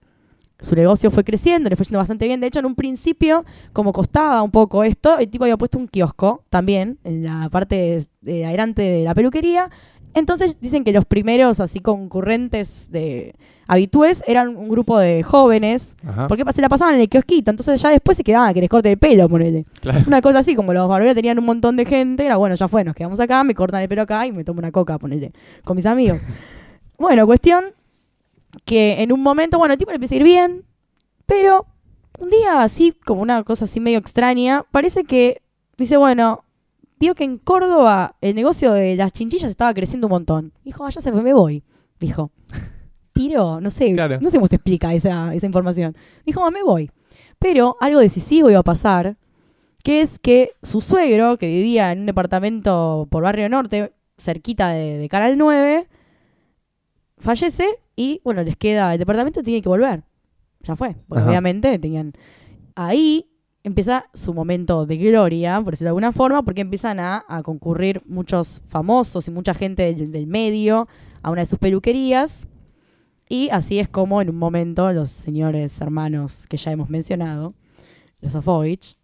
su 0.60 0.74
negocio 0.74 1.10
fue 1.10 1.24
creciendo, 1.24 1.70
le 1.70 1.76
fue 1.76 1.84
yendo 1.84 1.98
bastante 1.98 2.26
bien. 2.26 2.40
De 2.40 2.48
hecho, 2.48 2.58
en 2.58 2.66
un 2.66 2.74
principio, 2.74 3.44
como 3.72 3.92
costaba 3.92 4.42
un 4.42 4.50
poco 4.50 4.84
esto, 4.84 5.18
el 5.18 5.28
tipo 5.28 5.44
había 5.44 5.56
puesto 5.56 5.78
un 5.78 5.88
kiosco 5.88 6.44
también 6.50 6.98
en 7.04 7.24
la 7.24 7.48
parte 7.48 7.76
de, 7.76 8.06
de 8.20 8.46
adelante 8.46 8.82
de 8.82 9.04
la 9.04 9.14
peluquería. 9.14 9.70
Entonces 10.14 10.56
dicen 10.60 10.84
que 10.84 10.92
los 10.92 11.04
primeros 11.04 11.60
así 11.60 11.80
concurrentes 11.80 12.90
de 12.90 13.34
habitués 13.68 14.24
eran 14.26 14.56
un 14.56 14.68
grupo 14.68 14.98
de 14.98 15.22
jóvenes, 15.22 15.94
Ajá. 16.04 16.26
porque 16.26 16.42
se 16.52 16.62
la 16.62 16.68
pasaban 16.68 16.94
en 16.94 17.02
el 17.02 17.08
kiosquito, 17.08 17.50
entonces 17.50 17.80
ya 17.80 17.90
después 17.90 18.16
se 18.16 18.24
quedaban 18.24 18.48
a 18.48 18.54
que 18.54 18.60
les 18.60 18.70
corte 18.70 18.90
el 18.90 18.98
pelo, 18.98 19.28
ponele. 19.28 19.66
Claro. 19.80 20.00
Una 20.06 20.22
cosa 20.22 20.38
así, 20.40 20.54
como 20.54 20.72
los 20.72 20.88
barberos 20.88 21.14
tenían 21.14 21.38
un 21.38 21.44
montón 21.44 21.76
de 21.76 21.84
gente, 21.84 22.24
era 22.24 22.36
bueno, 22.36 22.54
ya 22.56 22.66
fue, 22.66 22.82
nos 22.82 22.94
quedamos 22.94 23.20
acá, 23.20 23.44
me 23.44 23.54
cortan 23.54 23.82
el 23.82 23.88
pelo 23.88 24.02
acá 24.02 24.26
y 24.26 24.32
me 24.32 24.42
tomo 24.42 24.58
una 24.58 24.72
coca, 24.72 24.98
ponele, 24.98 25.32
con 25.64 25.76
mis 25.76 25.86
amigos. 25.86 26.18
bueno, 26.98 27.26
cuestión 27.26 27.66
que 28.64 29.02
en 29.02 29.12
un 29.12 29.20
momento, 29.22 29.58
bueno, 29.58 29.74
el 29.74 29.78
tipo 29.78 29.90
le 29.90 29.96
empieza 29.96 30.14
a 30.14 30.18
ir 30.18 30.24
bien, 30.24 30.64
pero 31.26 31.66
un 32.18 32.30
día 32.30 32.62
así, 32.62 32.92
como 33.04 33.22
una 33.22 33.42
cosa 33.44 33.66
así 33.66 33.80
medio 33.80 33.98
extraña, 33.98 34.64
parece 34.70 35.04
que 35.04 35.42
dice, 35.76 35.96
bueno, 35.96 36.44
vio 36.98 37.14
que 37.14 37.24
en 37.24 37.38
Córdoba 37.38 38.16
el 38.20 38.34
negocio 38.34 38.72
de 38.72 38.96
las 38.96 39.12
chinchillas 39.12 39.50
estaba 39.50 39.74
creciendo 39.74 40.06
un 40.08 40.12
montón. 40.12 40.52
Dijo, 40.64 40.88
ya 40.88 41.00
se 41.00 41.12
fue, 41.12 41.22
me 41.22 41.32
voy. 41.34 41.62
Dijo. 42.00 42.32
Tiro, 43.12 43.61
no 43.61 43.70
sé, 43.70 43.94
Claro. 43.94 44.18
no 44.20 44.30
sé 44.30 44.37
cómo 44.38 44.46
se 44.46 44.56
explica 44.56 44.94
esa, 44.94 45.34
esa 45.34 45.46
información. 45.46 45.96
Dijo, 46.24 46.44
ah, 46.44 46.50
me 46.52 46.62
voy. 46.62 46.90
Pero 47.40 47.76
algo 47.80 47.98
decisivo 48.00 48.48
iba 48.50 48.61
a 48.61 48.64
pasar, 48.64 49.16
que 49.82 50.00
es 50.02 50.18
que 50.20 50.52
su 50.62 50.80
suegro, 50.80 51.37
que 51.37 51.46
vivía 51.48 51.90
en 51.92 52.00
un 52.00 52.06
departamento 52.06 53.08
por 53.11 53.24
Barrio 53.24 53.48
Norte, 53.48 53.92
cerquita 54.18 54.68
de, 54.70 54.98
de 54.98 55.08
Canal 55.08 55.37
9, 55.37 55.88
fallece 57.18 57.66
y, 57.98 58.20
bueno, 58.22 58.44
les 58.44 58.56
queda 58.56 58.92
el 58.92 58.98
departamento 59.00 59.42
tiene 59.42 59.61
que 59.61 59.68
volver. 59.68 60.04
Ya 60.61 60.76
fue, 60.76 60.94
porque 61.08 61.22
Ajá. 61.22 61.30
obviamente 61.30 61.76
tenían... 61.80 62.12
Ahí 62.76 63.28
empieza 63.64 64.04
su 64.14 64.32
momento 64.32 64.87
de 64.87 64.98
gloria, 64.98 65.61
por 65.61 65.72
decirlo 65.72 65.87
de 65.87 65.90
alguna 65.90 66.12
forma, 66.12 66.44
porque 66.44 66.61
empiezan 66.61 67.00
a, 67.00 67.24
a 67.26 67.42
concurrir 67.42 68.00
muchos 68.06 68.62
famosos 68.68 69.26
y 69.26 69.32
mucha 69.32 69.52
gente 69.52 69.92
del, 69.92 70.12
del 70.12 70.28
medio 70.28 70.87
a 71.22 71.32
una 71.32 71.40
de 71.40 71.46
sus 71.46 71.58
peluquerías. 71.58 72.46
Y 73.28 73.48
así 73.50 73.80
es 73.80 73.88
como 73.88 74.22
en 74.22 74.30
un 74.30 74.37
momento 74.37 74.92
los 74.92 75.11
señores 75.11 75.80
hermanos 75.80 76.46
que 76.46 76.56
ya 76.56 76.70
hemos 76.70 76.88
mencionado, 76.88 77.54
los 78.20 78.30
Sofovich, 78.30 78.94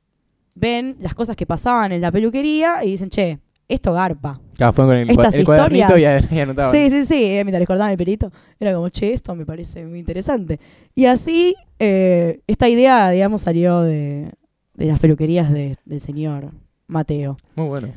ven 0.54 0.96
las 1.00 1.16
cosas 1.16 1.34
que 1.34 1.46
pasaban 1.46 1.90
en 1.90 2.00
la 2.00 2.12
peluquería 2.12 2.84
y 2.84 2.92
dicen, 2.92 3.08
che, 3.10 3.40
esto 3.68 3.92
garpa. 3.92 4.40
Claro, 4.56 4.72
fue 4.72 4.84
con 4.86 4.94
el, 4.96 5.10
Estas 5.10 5.34
el 5.34 5.44
cuadernito 5.44 5.86
historias- 5.96 6.30
y 6.32 6.40
anotaban. 6.40 6.72
Sí, 6.74 6.90
sí, 6.90 7.04
sí, 7.06 7.24
eh, 7.24 7.44
mientras 7.44 7.60
les 7.60 7.66
cortaban 7.66 7.90
el 7.92 7.96
pelito, 7.98 8.30
era 8.60 8.72
como, 8.74 8.88
che, 8.88 9.12
esto 9.12 9.34
me 9.34 9.44
parece 9.46 9.84
muy 9.86 9.98
interesante. 9.98 10.60
Y 10.94 11.06
así, 11.06 11.54
eh, 11.78 12.40
esta 12.46 12.68
idea, 12.68 13.10
digamos, 13.10 13.42
salió 13.42 13.80
de, 13.80 14.30
de 14.74 14.86
las 14.86 15.00
peluquerías 15.00 15.52
de- 15.52 15.76
del 15.84 16.00
señor 16.00 16.52
Mateo. 16.86 17.36
Muy 17.56 17.66
bueno. 17.68 17.88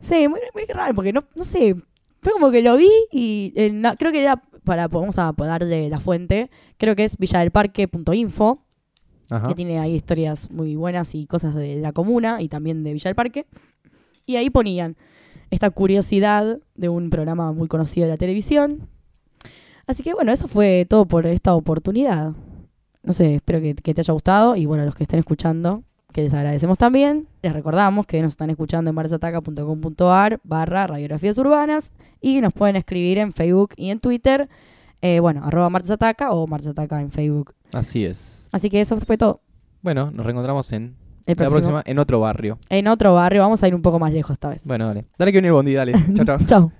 Sí, 0.00 0.28
muy, 0.28 0.40
muy 0.54 0.64
raro, 0.66 0.94
porque 0.94 1.12
no, 1.12 1.24
no 1.34 1.44
sé, 1.44 1.74
fue 2.22 2.32
como 2.32 2.50
que 2.50 2.62
lo 2.62 2.76
vi 2.76 2.88
y 3.10 3.52
eh, 3.56 3.82
creo 3.98 4.12
que 4.12 4.22
era, 4.22 4.42
para, 4.64 4.88
vamos 4.88 5.18
a 5.18 5.32
darle 5.36 5.88
la 5.88 6.00
fuente, 6.00 6.50
creo 6.76 6.94
que 6.96 7.04
es 7.04 7.16
villadelparque.info, 7.18 8.62
Ajá. 9.30 9.48
que 9.48 9.54
tiene 9.54 9.78
ahí 9.80 9.94
historias 9.94 10.50
muy 10.50 10.76
buenas 10.76 11.14
y 11.14 11.26
cosas 11.26 11.54
de 11.54 11.76
la 11.76 11.92
comuna 11.92 12.40
y 12.40 12.48
también 12.48 12.84
de 12.84 12.92
Villa 12.92 13.08
del 13.08 13.16
Parque. 13.16 13.46
Y 14.26 14.36
ahí 14.36 14.50
ponían 14.50 14.96
esta 15.50 15.70
curiosidad 15.70 16.58
de 16.74 16.88
un 16.88 17.08
programa 17.10 17.52
muy 17.52 17.68
conocido 17.68 18.06
de 18.06 18.12
la 18.12 18.18
televisión. 18.18 18.88
Así 19.86 20.02
que 20.02 20.14
bueno, 20.14 20.32
eso 20.32 20.48
fue 20.48 20.84
todo 20.88 21.06
por 21.06 21.26
esta 21.26 21.54
oportunidad. 21.54 22.32
No 23.04 23.12
sé, 23.12 23.36
espero 23.36 23.60
que, 23.60 23.74
que 23.76 23.94
te 23.94 24.00
haya 24.00 24.12
gustado 24.12 24.56
y 24.56 24.66
bueno, 24.66 24.82
a 24.82 24.86
los 24.86 24.96
que 24.96 25.04
estén 25.04 25.20
escuchando, 25.20 25.84
que 26.12 26.22
les 26.22 26.34
agradecemos 26.34 26.76
también. 26.76 27.28
Les 27.42 27.52
recordamos 27.52 28.04
que 28.06 28.20
nos 28.20 28.32
están 28.32 28.50
escuchando 28.50 28.90
en 28.90 28.96
marsataca.com.ar 28.96 30.40
barra 30.42 30.86
radiografías 30.88 31.38
urbanas 31.38 31.92
y 32.20 32.40
nos 32.40 32.52
pueden 32.52 32.74
escribir 32.76 33.18
en 33.18 33.32
Facebook 33.32 33.74
y 33.76 33.90
en 33.90 34.00
Twitter. 34.00 34.48
eh, 35.02 35.20
bueno, 35.20 35.44
arroba 35.44 35.70
marsataca 35.70 36.32
o 36.32 36.46
marsataca 36.48 37.00
en 37.00 37.12
Facebook. 37.12 37.54
Así 37.72 38.04
es. 38.04 38.48
Así 38.50 38.70
que 38.70 38.80
eso 38.80 38.96
fue 38.98 39.16
todo. 39.18 39.40
Bueno, 39.82 40.10
nos 40.10 40.24
reencontramos 40.26 40.72
en 40.72 40.96
El 41.26 41.36
la 41.38 41.48
próxima 41.48 41.82
en 41.84 41.98
otro 41.98 42.20
barrio. 42.20 42.58
En 42.68 42.86
otro 42.86 43.14
barrio, 43.14 43.42
vamos 43.42 43.62
a 43.62 43.68
ir 43.68 43.74
un 43.74 43.82
poco 43.82 43.98
más 43.98 44.12
lejos 44.12 44.32
esta 44.32 44.48
vez. 44.48 44.62
Bueno, 44.64 44.86
dale. 44.86 45.04
Dale 45.18 45.32
que 45.32 45.36
viene 45.36 45.48
el 45.48 45.54
bondi, 45.54 45.74
dale. 45.74 45.92
chao, 46.14 46.24
chao. 46.24 46.38
Chao. 46.46 46.72